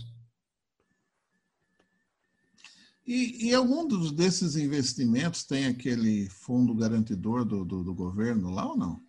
E, 3.07 3.49
e 3.49 3.55
algum 3.55 3.87
dos, 3.87 4.13
desses 4.13 4.57
investimentos 4.57 5.45
tem 5.45 5.67
aquele 5.67 6.29
fundo 6.31 6.75
garantidor 6.75 7.45
do, 7.45 7.65
do, 7.65 7.83
do 7.83 7.95
governo 7.95 8.51
lá 8.51 8.67
ou 8.67 8.77
não? 8.77 9.01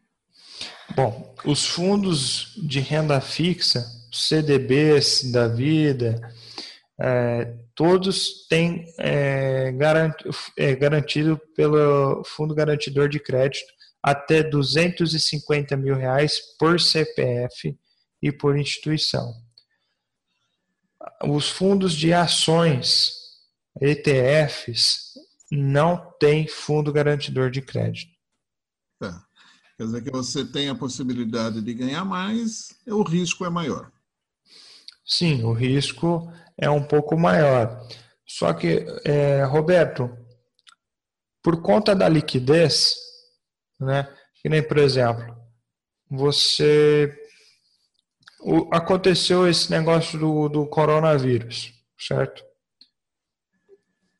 Bom, 0.96 1.34
os 1.46 1.66
fundos 1.66 2.54
de 2.58 2.80
renda 2.80 3.22
fixa, 3.22 3.86
CDBs 4.12 5.32
da 5.32 5.48
vida, 5.48 6.22
é, 7.00 7.56
todos 7.76 8.48
têm 8.48 8.86
é, 9.00 9.74
é, 10.58 10.76
garantido 10.76 11.40
pelo 11.56 12.24
Fundo 12.26 12.54
Garantidor 12.54 13.10
de 13.10 13.20
Crédito 13.20 13.72
até 14.02 14.44
250 14.44 15.78
mil 15.78 15.96
reais 15.96 16.40
por 16.60 16.80
CPF 16.80 17.78
e 18.22 18.32
por 18.32 18.58
instituição. 18.58 19.34
Os 21.24 21.50
fundos 21.50 21.94
de 21.94 22.14
ações 22.14 23.14
ETFs 23.82 25.14
não 25.52 26.14
tem 26.20 26.48
fundo 26.48 26.92
garantidor 26.92 27.50
de 27.50 27.62
crédito. 27.62 28.12
Tá. 29.00 29.26
Quer 29.78 29.84
dizer 29.86 30.04
que 30.04 30.12
você 30.12 30.46
tem 30.46 30.70
a 30.70 30.76
possibilidade 30.76 31.62
de 31.62 31.74
ganhar 31.74 32.06
mais, 32.06 32.70
o 32.88 33.04
risco 33.04 33.46
é 33.46 33.50
maior. 33.50 33.92
Sim, 35.06 35.44
o 35.44 35.52
risco 35.52 36.32
é 36.58 36.70
um 36.70 36.84
pouco 36.84 37.18
maior. 37.18 37.86
Só 38.26 38.54
que, 38.54 38.86
é, 39.06 39.44
Roberto, 39.44 40.10
por 41.42 41.62
conta 41.62 41.94
da 41.94 42.08
liquidez, 42.08 42.96
né, 43.80 44.08
que 44.42 44.50
nem, 44.50 44.64
por 44.64 44.78
exemplo, 44.78 45.36
você. 46.10 47.14
O, 48.40 48.74
aconteceu 48.74 49.48
esse 49.48 49.72
negócio 49.72 50.20
do, 50.20 50.50
do 50.50 50.68
coronavírus, 50.68 51.74
certo? 51.98 52.44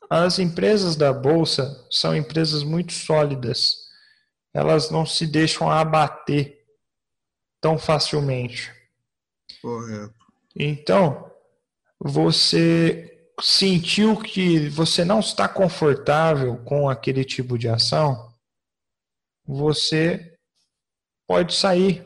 As 0.10 0.38
empresas 0.40 0.96
da 0.96 1.12
bolsa 1.12 1.88
são 1.90 2.16
empresas 2.16 2.64
muito 2.64 2.94
sólidas. 2.94 3.84
Elas 4.54 4.92
não 4.92 5.06
se 5.06 5.26
deixam 5.26 5.70
abater 5.70 6.64
tão 7.60 7.78
facilmente. 7.78 8.72
Correto. 9.62 10.23
Então, 10.56 11.32
você 12.00 13.30
sentiu 13.42 14.18
que 14.18 14.70
você 14.70 15.04
não 15.04 15.20
está 15.20 15.48
confortável 15.48 16.58
com 16.64 16.90
aquele 16.90 17.26
tipo 17.26 17.58
de 17.58 17.68
ação, 17.68 18.32
você 19.46 20.38
pode 21.28 21.54
sair. 21.54 22.06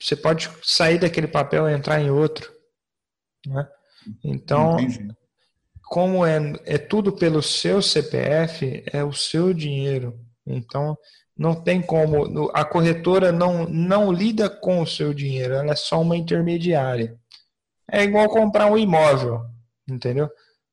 Você 0.00 0.14
pode 0.14 0.50
sair 0.62 0.98
daquele 0.98 1.26
papel 1.26 1.68
e 1.68 1.74
entrar 1.74 2.00
em 2.00 2.10
outro. 2.10 2.52
Né? 3.46 3.68
Então, 4.22 4.78
Entendi 4.78 5.16
como 5.86 6.26
é, 6.26 6.38
é 6.64 6.78
tudo 6.78 7.12
pelo 7.12 7.40
seu 7.42 7.80
CPF, 7.80 8.82
é 8.92 9.04
o 9.04 9.12
seu 9.12 9.54
dinheiro. 9.54 10.18
Então, 10.44 10.96
Não 11.38 11.54
tem 11.54 11.82
como. 11.82 12.50
A 12.54 12.64
corretora 12.64 13.30
não, 13.30 13.68
não 13.68 14.10
lida 14.10 14.48
com 14.48 14.80
o 14.80 14.86
seu 14.86 15.12
dinheiro, 15.12 15.54
ela 15.54 15.72
é 15.72 15.76
só 15.76 16.00
uma 16.00 16.16
intermediária. 16.16 17.14
É 17.90 18.02
igual 18.02 18.28
comprar 18.28 18.70
um 18.70 18.76
imóvel, 18.76 19.44
entendeu? 19.88 20.28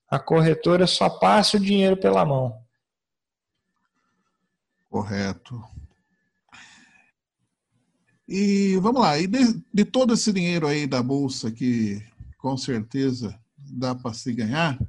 A 0.09 0.19
corretora 0.19 0.87
só 0.87 1.09
passa 1.09 1.57
o 1.57 1.59
dinheiro 1.59 1.97
pela 1.97 2.25
mão. 2.25 2.61
Correto. 4.89 5.63
E 8.27 8.77
vamos 8.77 9.01
lá, 9.01 9.19
e 9.19 9.27
de, 9.27 9.61
de 9.73 9.85
todo 9.85 10.13
esse 10.13 10.31
dinheiro 10.31 10.67
aí 10.67 10.87
da 10.87 11.03
bolsa 11.03 11.51
que 11.51 12.01
com 12.37 12.55
certeza 12.57 13.37
dá 13.57 13.93
para 13.93 14.13
se 14.13 14.33
ganhar, 14.33 14.79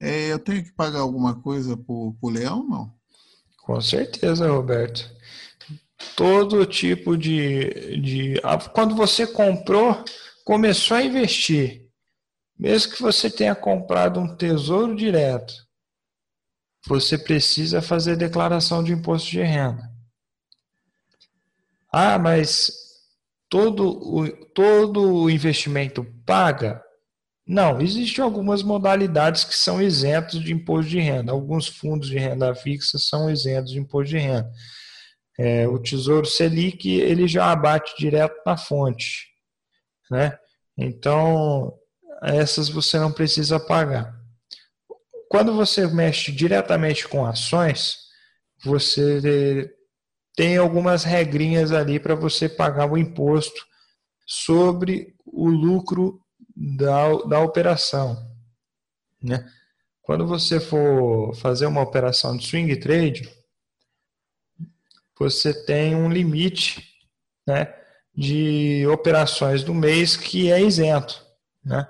é, 0.00 0.32
eu 0.32 0.38
tenho 0.38 0.62
que 0.62 0.72
pagar 0.72 1.00
alguma 1.00 1.34
coisa 1.40 1.76
para 1.76 1.92
o 1.92 2.30
leão, 2.30 2.66
não? 2.68 2.94
Com 3.62 3.80
certeza, 3.80 4.48
Roberto. 4.48 5.10
Todo 6.14 6.66
tipo 6.66 7.16
de, 7.16 8.00
de. 8.00 8.34
Quando 8.72 8.94
você 8.94 9.26
comprou, 9.26 10.04
começou 10.46 10.96
a 10.96 11.02
investir, 11.02 11.90
mesmo 12.56 12.92
que 12.92 13.02
você 13.02 13.28
tenha 13.28 13.52
comprado 13.52 14.20
um 14.20 14.36
tesouro 14.36 14.94
direto, 14.94 15.52
você 16.86 17.18
precisa 17.18 17.82
fazer 17.82 18.16
declaração 18.16 18.82
de 18.82 18.92
imposto 18.92 19.28
de 19.28 19.42
renda. 19.42 19.82
Ah, 21.92 22.16
mas 22.16 22.70
todo 23.48 23.88
o, 23.88 24.30
todo 24.54 25.14
o 25.24 25.28
investimento 25.28 26.06
paga? 26.24 26.80
Não, 27.44 27.80
existem 27.80 28.22
algumas 28.22 28.62
modalidades 28.62 29.42
que 29.42 29.54
são 29.54 29.82
isentos 29.82 30.40
de 30.40 30.52
imposto 30.52 30.88
de 30.88 31.00
renda. 31.00 31.32
Alguns 31.32 31.66
fundos 31.66 32.08
de 32.08 32.18
renda 32.18 32.54
fixa 32.54 33.00
são 33.00 33.28
isentos 33.28 33.72
de 33.72 33.80
imposto 33.80 34.10
de 34.10 34.18
renda. 34.18 34.48
É, 35.36 35.66
o 35.66 35.76
Tesouro 35.80 36.24
Selic 36.24 36.88
ele 36.88 37.26
já 37.26 37.50
abate 37.50 37.96
direto 37.98 38.36
na 38.46 38.56
fonte, 38.56 39.35
né? 40.10 40.38
Então 40.76 41.72
essas 42.22 42.68
você 42.68 42.98
não 42.98 43.12
precisa 43.12 43.60
pagar. 43.60 44.14
Quando 45.28 45.54
você 45.54 45.86
mexe 45.86 46.32
diretamente 46.32 47.06
com 47.08 47.26
ações, 47.26 47.96
você 48.64 49.70
tem 50.34 50.56
algumas 50.56 51.04
regrinhas 51.04 51.72
ali 51.72 51.98
para 51.98 52.14
você 52.14 52.48
pagar 52.48 52.90
o 52.90 52.96
imposto 52.96 53.66
sobre 54.26 55.14
o 55.24 55.48
lucro 55.48 56.20
da, 56.54 57.14
da 57.24 57.40
operação. 57.40 58.16
Né? 59.22 59.46
Quando 60.02 60.26
você 60.26 60.60
for 60.60 61.34
fazer 61.36 61.66
uma 61.66 61.82
operação 61.82 62.36
de 62.36 62.46
swing 62.46 62.76
trade, 62.76 63.28
você 65.18 65.52
tem 65.64 65.94
um 65.94 66.10
limite 66.10 66.94
né, 67.46 67.74
de 68.16 68.86
operações 68.86 69.62
do 69.62 69.74
mês 69.74 70.16
que 70.16 70.50
é 70.50 70.62
isento. 70.62 71.22
Né? 71.64 71.86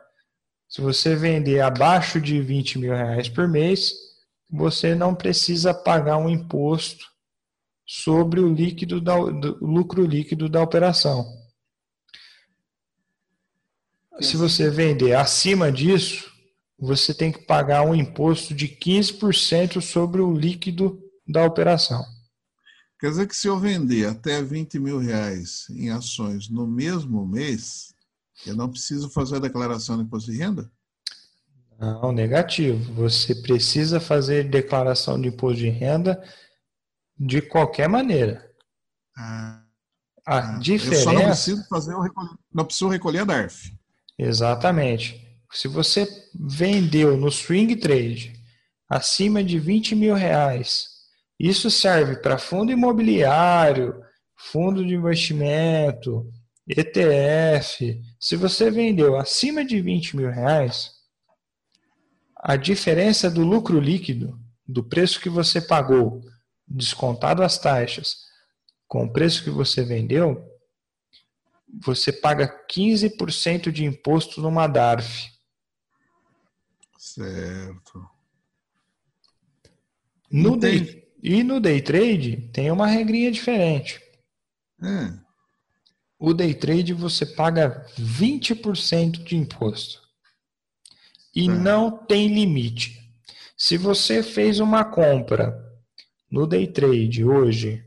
Se 0.69 0.81
você 0.81 1.15
vender 1.15 1.61
abaixo 1.61 2.21
de 2.21 2.41
20 2.41 2.79
mil 2.81 2.93
reais 2.93 3.29
por 3.29 3.47
mês, 3.47 3.95
você 4.51 4.95
não 4.95 5.15
precisa 5.15 5.73
pagar 5.73 6.17
um 6.19 6.29
imposto 6.29 7.07
sobre 7.87 8.41
o 8.41 8.53
líquido 8.53 9.01
da, 9.01 9.17
do 9.17 9.65
lucro 9.65 10.05
líquido 10.05 10.49
da 10.49 10.61
operação. 10.61 11.25
Se 14.21 14.37
você 14.37 14.69
vender 14.69 15.15
acima 15.15 15.71
disso, 15.71 16.33
você 16.79 17.15
tem 17.15 17.31
que 17.31 17.43
pagar 17.43 17.83
um 17.83 17.95
imposto 17.95 18.55
de 18.55 18.67
15% 18.67 19.81
sobre 19.81 20.21
o 20.21 20.33
líquido 20.33 21.01
da 21.27 21.45
operação. 21.45 22.05
Quer 22.99 23.11
dizer 23.11 23.27
que 23.29 23.37
se 23.37 23.47
eu 23.47 23.59
vender 23.59 24.07
até 24.07 24.43
20 24.43 24.79
mil 24.79 24.99
reais 24.99 25.67
em 25.71 25.91
ações 25.91 26.49
no 26.49 26.67
mesmo 26.67 27.27
mês, 27.27 27.95
eu 28.47 28.57
não 28.57 28.71
preciso 28.71 29.11
fazer 29.11 29.37
a 29.37 29.41
declaração 29.41 29.97
de 29.97 30.05
imposto 30.05 30.31
de 30.31 30.39
renda? 30.39 30.71
Não, 31.79 32.11
negativo. 32.11 32.95
Você 32.95 33.35
precisa 33.35 34.01
fazer 34.01 34.49
declaração 34.49 35.21
de 35.21 35.29
imposto 35.29 35.59
de 35.59 35.69
renda 35.69 36.23
de 37.19 37.43
qualquer 37.43 37.89
maneira. 37.89 38.51
Ah, 39.17 39.63
a 40.25 40.41
diferença. 40.59 40.97
Eu 40.97 41.05
só 41.05 41.13
não 41.13 41.27
preciso 41.27 41.69
fazer 41.69 41.95
o 41.95 42.01
recolher, 42.01 42.39
não 42.53 42.65
preciso 42.65 42.89
recolher 42.89 43.19
a 43.21 43.25
DARF. 43.25 43.73
Exatamente. 44.19 45.23
Se 45.53 45.69
você 45.69 46.09
vendeu 46.35 47.17
no 47.17 47.31
swing 47.31 47.77
trade 47.77 48.33
acima 48.89 49.45
de 49.45 49.59
20 49.59 49.95
mil 49.95 50.15
reais, 50.15 50.96
isso 51.39 51.71
serve 51.71 52.17
para 52.17 52.39
fundo 52.39 52.73
imobiliário, 52.73 54.03
fundo 54.35 54.85
de 54.85 54.95
investimento, 54.95 56.31
ETF. 56.67 58.01
Se 58.19 58.37
você 58.37 58.71
vendeu 58.71 59.17
acima 59.17 59.65
de 59.65 59.81
20 59.81 60.17
mil 60.17 60.31
reais, 60.31 60.93
a 62.37 62.57
diferença 62.57 63.31
do 63.31 63.43
lucro 63.43 63.79
líquido, 63.79 64.39
do 64.67 64.83
preço 64.83 65.21
que 65.21 65.29
você 65.29 65.61
pagou, 65.61 66.23
descontado 66.67 67.43
as 67.43 67.59
taxas, 67.59 68.17
com 68.89 69.05
o 69.05 69.13
preço 69.13 69.45
que 69.45 69.51
você 69.51 69.85
vendeu, 69.85 70.45
você 71.83 72.13
paga 72.13 72.65
15% 72.73 73.71
de 73.71 73.85
imposto 73.85 74.41
numa 74.41 74.67
DARF. 74.67 75.31
Certo. 76.99 78.09
No 80.31 80.57
day, 80.57 81.06
e 81.29 81.43
no 81.43 81.59
day 81.59 81.83
trade 81.83 82.49
tem 82.53 82.71
uma 82.71 82.87
regrinha 82.87 83.33
diferente. 83.33 84.01
É. 84.81 85.13
O 86.17 86.33
day 86.33 86.55
trade 86.55 86.93
você 86.93 87.27
paga 87.27 87.85
20% 87.99 89.25
de 89.25 89.37
imposto. 89.37 90.01
E 91.35 91.49
é. 91.49 91.53
não 91.53 91.91
tem 91.91 92.29
limite. 92.29 92.97
Se 93.59 93.77
você 93.77 94.23
fez 94.23 94.61
uma 94.61 94.85
compra 94.85 95.61
no 96.31 96.47
day 96.47 96.69
trade 96.69 97.25
hoje 97.25 97.85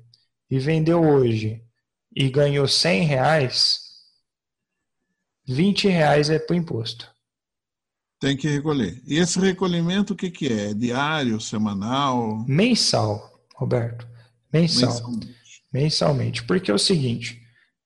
e 0.51 0.59
vendeu 0.59 1.01
hoje 1.01 1.63
e 2.13 2.29
ganhou 2.29 2.67
100 2.67 3.03
reais, 3.03 3.79
20 5.47 5.87
reais 5.87 6.29
é 6.29 6.37
para 6.37 6.55
o 6.55 6.57
imposto. 6.57 7.09
Tem 8.19 8.35
que 8.35 8.49
recolher. 8.49 9.01
E 9.07 9.17
esse 9.17 9.39
recolhimento 9.39 10.11
o 10.11 10.15
que, 10.15 10.29
que 10.29 10.47
é? 10.51 10.73
Diário, 10.73 11.39
semanal? 11.39 12.43
Mensal, 12.45 13.28
Roberto. 13.59 14.07
Mensal. 14.51 14.89
Mensalmente. 14.89 15.35
Mensalmente. 15.71 16.43
Porque 16.45 16.71
é 16.71 16.73
o 16.73 16.79
seguinte: 16.79 17.41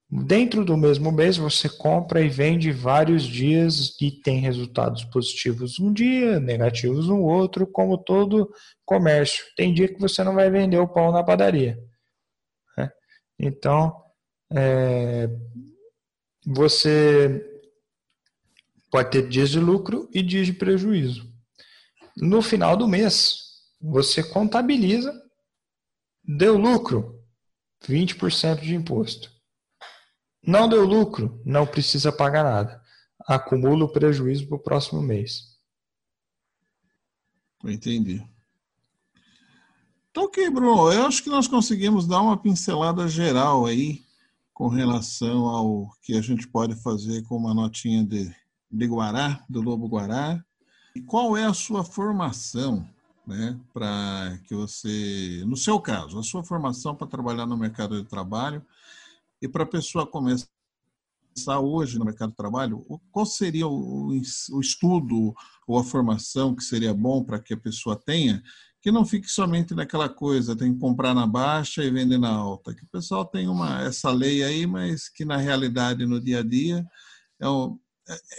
dentro 0.08 0.64
do 0.64 0.78
mesmo 0.78 1.12
mês 1.12 1.36
você 1.36 1.68
compra 1.68 2.22
e 2.22 2.30
vende 2.30 2.72
vários 2.72 3.24
dias 3.24 4.00
e 4.00 4.12
tem 4.12 4.40
resultados 4.40 5.04
positivos 5.06 5.80
um 5.80 5.92
dia, 5.92 6.40
negativos 6.40 7.08
no 7.08 7.24
outro, 7.24 7.66
como 7.66 7.98
todo 7.98 8.50
comércio. 8.86 9.44
Tem 9.58 9.74
dia 9.74 9.92
que 9.92 10.00
você 10.00 10.24
não 10.24 10.36
vai 10.36 10.50
vender 10.50 10.78
o 10.78 10.88
pão 10.88 11.12
na 11.12 11.24
padaria. 11.24 11.78
Né? 12.78 12.92
Então, 13.40 14.00
é, 14.54 15.28
você 16.46 17.44
pode 18.92 19.10
ter 19.10 19.28
dias 19.28 19.50
de 19.50 19.60
lucro 19.60 20.08
e 20.14 20.22
dias 20.22 20.46
de 20.46 20.54
prejuízo. 20.54 21.28
No 22.16 22.44
final 22.44 22.78
do 22.78 22.88
mês, 22.88 23.40
você 23.82 24.22
contabiliza, 24.22 25.23
deu 26.24 26.58
lucro, 26.58 27.20
20% 27.86 28.62
de 28.62 28.76
imposto. 28.76 29.32
Não 30.46 30.68
deu 30.68 30.86
lucro, 30.86 31.42
não 31.46 31.66
precisa 31.66 32.12
pagar 32.12 32.44
nada. 32.44 32.82
Acumula 33.28 33.86
o 33.86 33.92
prejuízo 33.92 34.48
para 34.48 34.58
o 34.58 34.64
próximo 34.64 35.02
mês. 35.02 35.54
Entendi. 37.64 38.26
Então, 40.12 40.26
ok, 40.26 40.50
Bruno. 40.50 40.92
Eu 40.92 41.06
acho 41.06 41.24
que 41.24 41.30
nós 41.30 41.48
conseguimos 41.48 42.06
dar 42.06 42.22
uma 42.22 42.38
pincelada 42.38 43.08
geral 43.08 43.66
aí 43.66 44.04
com 44.54 44.68
relação 44.68 45.48
ao 45.48 45.90
que 46.02 46.16
a 46.16 46.22
gente 46.22 46.48
pode 46.48 46.76
fazer 46.76 47.24
com 47.24 47.36
uma 47.36 47.54
notinha 47.54 48.06
de, 48.06 48.32
de 48.70 48.86
Guará, 48.86 49.44
do 49.50 49.62
Lobo 49.62 49.88
Guará. 49.88 50.44
E 50.96 51.02
qual 51.02 51.36
é 51.36 51.46
a 51.46 51.54
sua 51.54 51.84
formação, 51.84 52.88
né, 53.26 53.60
para 53.74 54.40
que 54.46 54.54
você, 54.54 55.44
no 55.46 55.56
seu 55.56 55.80
caso, 55.80 56.20
a 56.20 56.24
sua 56.24 56.44
formação 56.44 56.96
para 56.96 57.08
trabalhar 57.08 57.46
no 57.46 57.58
mercado 57.58 58.02
de 58.02 58.08
trabalho 58.08 58.66
e 59.42 59.48
para 59.48 59.64
a 59.64 59.68
pessoa 59.68 60.06
começar 60.06 60.48
hoje 61.60 61.98
no 61.98 62.06
mercado 62.06 62.30
de 62.30 62.36
trabalho, 62.36 62.86
qual 63.12 63.26
seria 63.26 63.68
o, 63.68 64.10
o 64.10 64.62
estudo 64.62 65.34
ou 65.68 65.80
a 65.80 65.84
formação 65.84 66.56
que 66.56 66.64
seria 66.64 66.94
bom 66.94 67.24
para 67.24 67.40
que 67.40 67.54
a 67.54 67.58
pessoa 67.58 67.96
tenha 67.96 68.44
que 68.84 68.92
não 68.92 69.06
fique 69.06 69.30
somente 69.30 69.74
naquela 69.74 70.10
coisa, 70.10 70.58
tem 70.58 70.74
que 70.74 70.80
comprar 70.80 71.14
na 71.14 71.26
baixa 71.26 71.82
e 71.82 71.90
vender 71.90 72.18
na 72.18 72.30
alta. 72.30 72.76
Que 72.76 72.84
o 72.84 72.88
pessoal 72.88 73.24
tem 73.24 73.48
uma, 73.48 73.82
essa 73.82 74.12
lei 74.12 74.44
aí, 74.44 74.68
mas 74.68 75.08
que 75.08 75.24
na 75.24 75.38
realidade, 75.38 76.06
no 76.06 76.20
dia 76.20 76.40
a 76.40 76.44
dia, 76.44 76.86
é, 77.40 77.48
um, 77.48 77.80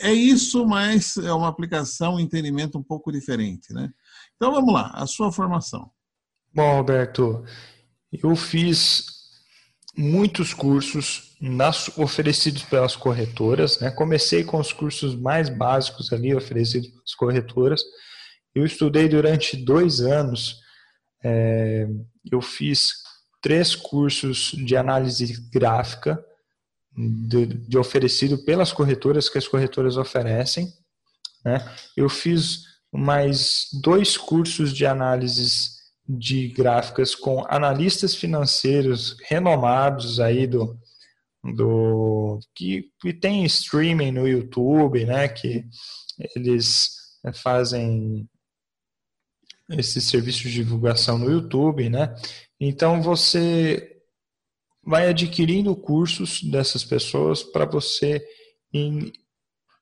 é 0.01 0.13
isso, 0.13 0.67
mas 0.67 1.17
é 1.17 1.33
uma 1.33 1.49
aplicação, 1.49 2.17
um 2.17 2.21
entendimento 2.21 2.79
um 2.79 2.83
pouco 2.83 3.11
diferente. 3.11 3.73
Né? 3.73 3.91
Então 4.37 4.53
vamos 4.53 4.73
lá, 4.73 4.91
a 4.95 5.07
sua 5.07 5.33
formação. 5.33 5.91
Bom, 6.53 6.77
Roberto, 6.77 7.45
Eu 8.13 8.37
fiz 8.37 9.07
muitos 9.97 10.53
cursos 10.53 11.37
nas, 11.41 11.97
oferecidos 11.99 12.63
pelas 12.65 12.95
corretoras. 12.95 13.81
Né? 13.81 13.91
Comecei 13.91 14.45
com 14.45 14.59
os 14.59 14.73
cursos 14.73 15.15
mais 15.15 15.49
básicos 15.49 16.13
ali 16.13 16.35
oferecidos 16.35 16.89
pelas 16.89 17.15
corretoras. 17.15 17.83
Eu 18.55 18.65
estudei 18.65 19.09
durante 19.09 19.57
dois 19.57 20.01
anos. 20.01 20.61
É, 21.23 21.89
eu 22.31 22.41
fiz 22.41 22.93
três 23.41 23.75
cursos 23.75 24.53
de 24.53 24.77
análise 24.77 25.49
gráfica 25.51 26.25
de, 26.97 27.47
de, 27.47 27.79
oferecido 27.79 28.39
pelas 28.45 28.73
corretoras 28.73 29.29
que 29.29 29.39
as 29.39 29.49
corretoras 29.49 29.97
oferecem. 29.97 30.73
Né? 31.45 31.65
Eu 31.97 32.09
fiz 32.09 32.63
mais 32.93 33.69
dois 33.83 34.17
cursos 34.17 34.73
de 34.73 34.87
análises 34.87 35.75
de 36.09 36.49
gráficas 36.49 37.15
com 37.15 37.45
analistas 37.49 38.15
financeiros 38.15 39.17
renomados 39.27 40.21
aí 40.21 40.47
do, 40.47 40.79
do 41.43 42.39
que, 42.55 42.91
que 43.01 43.13
tem 43.13 43.45
streaming 43.45 44.13
no 44.13 44.29
YouTube, 44.29 45.05
né? 45.05 45.29
Que 45.29 45.65
eles 46.37 46.91
fazem 47.35 48.29
esses 49.71 50.05
serviços 50.05 50.43
de 50.43 50.63
divulgação 50.63 51.19
no 51.19 51.31
YouTube, 51.31 51.89
né? 51.89 52.15
Então 52.61 53.03
você 53.03 53.94
vai 54.87 55.09
adquirindo 55.09 55.75
cursos 55.75 56.43
dessas 56.43 56.85
pessoas 56.85 57.43
para 57.43 57.65
você 57.65 58.25
in, 58.73 59.13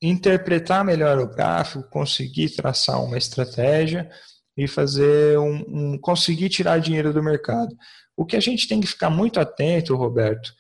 interpretar 0.00 0.84
melhor 0.84 1.18
o 1.18 1.28
gráfico, 1.28 1.88
conseguir 1.90 2.50
traçar 2.50 3.03
uma 3.03 3.18
estratégia 3.18 4.11
e 4.57 4.66
fazer 4.68 5.38
um, 5.38 5.64
um, 5.68 5.98
conseguir 5.98 6.48
tirar 6.48 6.78
dinheiro 6.78 7.12
do 7.12 7.22
mercado. 7.22 7.74
O 8.16 8.26
que 8.26 8.36
a 8.36 8.40
gente 8.40 8.68
tem 8.68 8.80
que 8.80 8.86
ficar 8.86 9.11
muito 9.11 9.40
atento, 9.40 9.96
Roberto, 9.96 10.53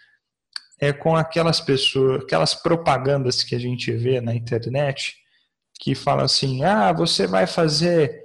é 0.80 0.92
com 0.92 1.14
aquelas 1.14 1.60
pessoas, 1.60 2.22
aquelas 2.22 2.54
propagandas 2.54 3.42
que 3.42 3.54
a 3.54 3.58
gente 3.58 3.92
vê 3.92 4.20
na 4.20 4.34
internet 4.34 5.14
que 5.78 5.94
falam 5.94 6.24
assim: 6.24 6.64
ah, 6.64 6.92
você 6.92 7.26
vai 7.26 7.46
fazer 7.46 8.22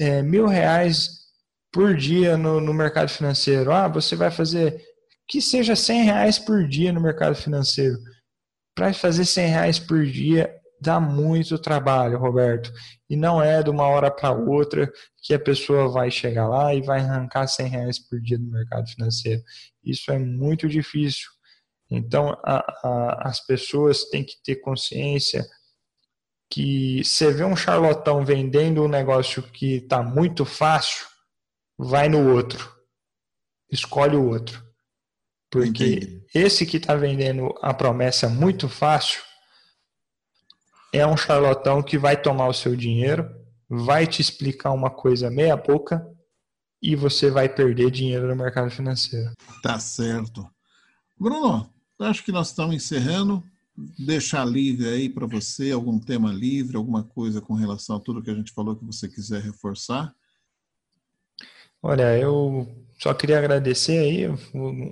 é, 0.00 0.22
mil 0.22 0.46
reais 0.46 1.20
por 1.72 1.96
dia 1.96 2.36
no, 2.36 2.60
no 2.60 2.74
mercado 2.74 3.08
financeiro. 3.08 3.72
Ah, 3.72 3.88
você 3.88 4.16
vai 4.16 4.30
fazer 4.30 4.82
que 5.30 5.40
seja 5.40 5.76
100 5.76 6.02
reais 6.02 6.38
por 6.40 6.66
dia 6.66 6.92
no 6.92 7.00
mercado 7.00 7.36
financeiro. 7.36 7.96
Para 8.74 8.92
fazer 8.92 9.24
100 9.24 9.46
reais 9.46 9.78
por 9.78 10.04
dia 10.04 10.52
dá 10.80 10.98
muito 10.98 11.56
trabalho, 11.56 12.18
Roberto. 12.18 12.72
E 13.08 13.14
não 13.14 13.40
é 13.40 13.62
de 13.62 13.70
uma 13.70 13.86
hora 13.86 14.10
para 14.10 14.32
outra 14.32 14.90
que 15.22 15.32
a 15.32 15.38
pessoa 15.38 15.88
vai 15.88 16.10
chegar 16.10 16.48
lá 16.48 16.74
e 16.74 16.82
vai 16.82 17.00
arrancar 17.00 17.46
100 17.46 17.66
reais 17.68 17.98
por 17.98 18.20
dia 18.20 18.38
no 18.38 18.50
mercado 18.50 18.88
financeiro. 18.88 19.40
Isso 19.84 20.10
é 20.10 20.18
muito 20.18 20.68
difícil. 20.68 21.28
Então, 21.88 22.30
a, 22.44 22.58
a, 22.82 23.28
as 23.28 23.44
pessoas 23.46 24.04
têm 24.08 24.24
que 24.24 24.34
ter 24.42 24.56
consciência 24.56 25.46
que 26.50 27.04
você 27.04 27.32
vê 27.32 27.44
um 27.44 27.54
charlatão 27.54 28.24
vendendo 28.24 28.82
um 28.82 28.88
negócio 28.88 29.42
que 29.42 29.76
está 29.76 30.02
muito 30.02 30.44
fácil, 30.44 31.06
vai 31.78 32.08
no 32.08 32.32
outro. 32.32 32.74
Escolhe 33.70 34.16
o 34.16 34.28
outro. 34.28 34.69
Porque 35.50 35.94
Entendi. 35.94 36.22
esse 36.34 36.64
que 36.64 36.76
está 36.76 36.94
vendendo 36.94 37.52
a 37.60 37.74
promessa 37.74 38.28
muito 38.28 38.68
fácil 38.68 39.20
é 40.92 41.06
um 41.06 41.16
charlatão 41.16 41.82
que 41.82 41.98
vai 41.98 42.20
tomar 42.20 42.48
o 42.48 42.54
seu 42.54 42.76
dinheiro, 42.76 43.28
vai 43.68 44.06
te 44.06 44.22
explicar 44.22 44.72
uma 44.72 44.90
coisa 44.90 45.30
meia 45.30 45.56
boca 45.56 46.06
e 46.82 46.96
você 46.96 47.30
vai 47.30 47.48
perder 47.48 47.90
dinheiro 47.90 48.28
no 48.28 48.36
mercado 48.36 48.70
financeiro. 48.70 49.32
Tá 49.62 49.78
certo. 49.78 50.48
Bruno, 51.18 51.72
acho 51.98 52.24
que 52.24 52.32
nós 52.32 52.48
estamos 52.48 52.74
encerrando. 52.74 53.42
Deixar 53.98 54.44
livre 54.44 54.88
aí 54.88 55.08
para 55.08 55.26
você 55.26 55.70
algum 55.70 55.98
tema 55.98 56.32
livre, 56.32 56.76
alguma 56.76 57.02
coisa 57.02 57.40
com 57.40 57.54
relação 57.54 57.96
a 57.96 58.00
tudo 58.00 58.22
que 58.22 58.30
a 58.30 58.34
gente 58.34 58.52
falou 58.52 58.76
que 58.76 58.84
você 58.84 59.08
quiser 59.08 59.40
reforçar. 59.42 60.14
Olha, 61.82 62.18
eu 62.18 62.68
só 63.00 63.14
queria 63.14 63.38
agradecer 63.38 63.98
aí, 63.98 64.26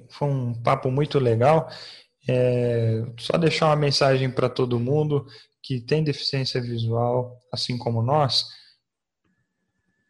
foi 0.08 0.28
um 0.28 0.54
papo 0.62 0.90
muito 0.90 1.18
legal. 1.18 1.68
É, 2.26 3.04
só 3.18 3.36
deixar 3.36 3.66
uma 3.66 3.76
mensagem 3.76 4.30
para 4.30 4.48
todo 4.48 4.80
mundo 4.80 5.26
que 5.62 5.78
tem 5.78 6.02
deficiência 6.02 6.60
visual, 6.60 7.38
assim 7.52 7.76
como 7.76 8.02
nós, 8.02 8.46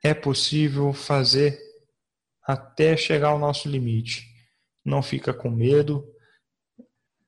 é 0.04 0.14
possível 0.14 0.92
fazer 0.92 1.58
até 2.44 2.96
chegar 2.96 3.30
ao 3.30 3.38
nosso 3.38 3.68
limite. 3.68 4.24
Não 4.84 5.02
fica 5.02 5.34
com 5.34 5.50
medo, 5.50 6.04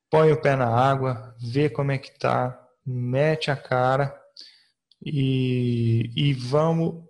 põe 0.08 0.30
o 0.30 0.40
pé 0.40 0.54
na 0.54 0.68
água, 0.68 1.34
vê 1.40 1.68
como 1.68 1.90
é 1.90 1.98
que 1.98 2.16
tá, 2.16 2.56
mete 2.86 3.50
a 3.50 3.56
cara 3.56 4.16
e, 5.04 6.12
e 6.14 6.32
vamos 6.32 7.09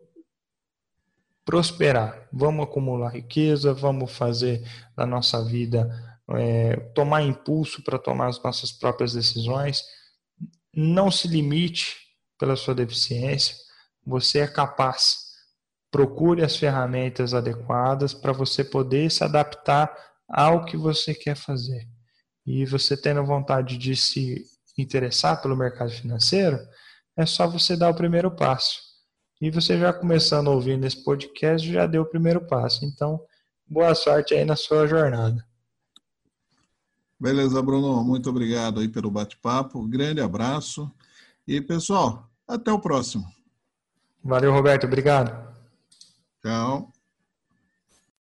prosperar, 1.50 2.28
vamos 2.32 2.64
acumular 2.64 3.08
riqueza, 3.08 3.74
vamos 3.74 4.12
fazer 4.12 4.62
da 4.94 5.04
nossa 5.04 5.44
vida 5.44 5.90
é, 6.34 6.76
tomar 6.94 7.22
impulso 7.22 7.82
para 7.82 7.98
tomar 7.98 8.28
as 8.28 8.40
nossas 8.40 8.70
próprias 8.70 9.14
decisões. 9.14 9.82
Não 10.72 11.10
se 11.10 11.26
limite 11.26 11.96
pela 12.38 12.54
sua 12.54 12.72
deficiência, 12.72 13.56
você 14.06 14.38
é 14.38 14.46
capaz. 14.46 15.30
Procure 15.90 16.44
as 16.44 16.56
ferramentas 16.56 17.34
adequadas 17.34 18.14
para 18.14 18.30
você 18.30 18.62
poder 18.62 19.10
se 19.10 19.24
adaptar 19.24 19.92
ao 20.28 20.64
que 20.64 20.76
você 20.76 21.12
quer 21.12 21.34
fazer. 21.34 21.84
E 22.46 22.64
você 22.64 22.96
tendo 22.96 23.26
vontade 23.26 23.76
de 23.76 23.96
se 23.96 24.44
interessar 24.78 25.42
pelo 25.42 25.56
mercado 25.56 25.90
financeiro, 25.90 26.60
é 27.16 27.26
só 27.26 27.48
você 27.48 27.76
dar 27.76 27.90
o 27.90 27.94
primeiro 27.94 28.30
passo 28.30 28.89
e 29.40 29.50
você 29.50 29.78
já 29.78 29.92
começando 29.92 30.48
a 30.48 30.54
ouvir 30.54 30.76
nesse 30.76 31.02
podcast, 31.02 31.70
já 31.70 31.86
deu 31.86 32.02
o 32.02 32.06
primeiro 32.06 32.40
passo. 32.46 32.84
Então, 32.84 33.20
boa 33.66 33.94
sorte 33.94 34.34
aí 34.34 34.44
na 34.44 34.56
sua 34.56 34.86
jornada. 34.86 35.44
Beleza, 37.18 37.62
Bruno. 37.62 38.02
Muito 38.02 38.30
obrigado 38.30 38.80
aí 38.80 38.88
pelo 38.88 39.10
bate-papo. 39.10 39.86
Grande 39.86 40.20
abraço. 40.20 40.90
E, 41.46 41.60
pessoal, 41.60 42.28
até 42.46 42.72
o 42.72 42.80
próximo. 42.80 43.24
Valeu, 44.22 44.52
Roberto. 44.52 44.84
Obrigado. 44.84 45.54
Tchau. 46.42 46.92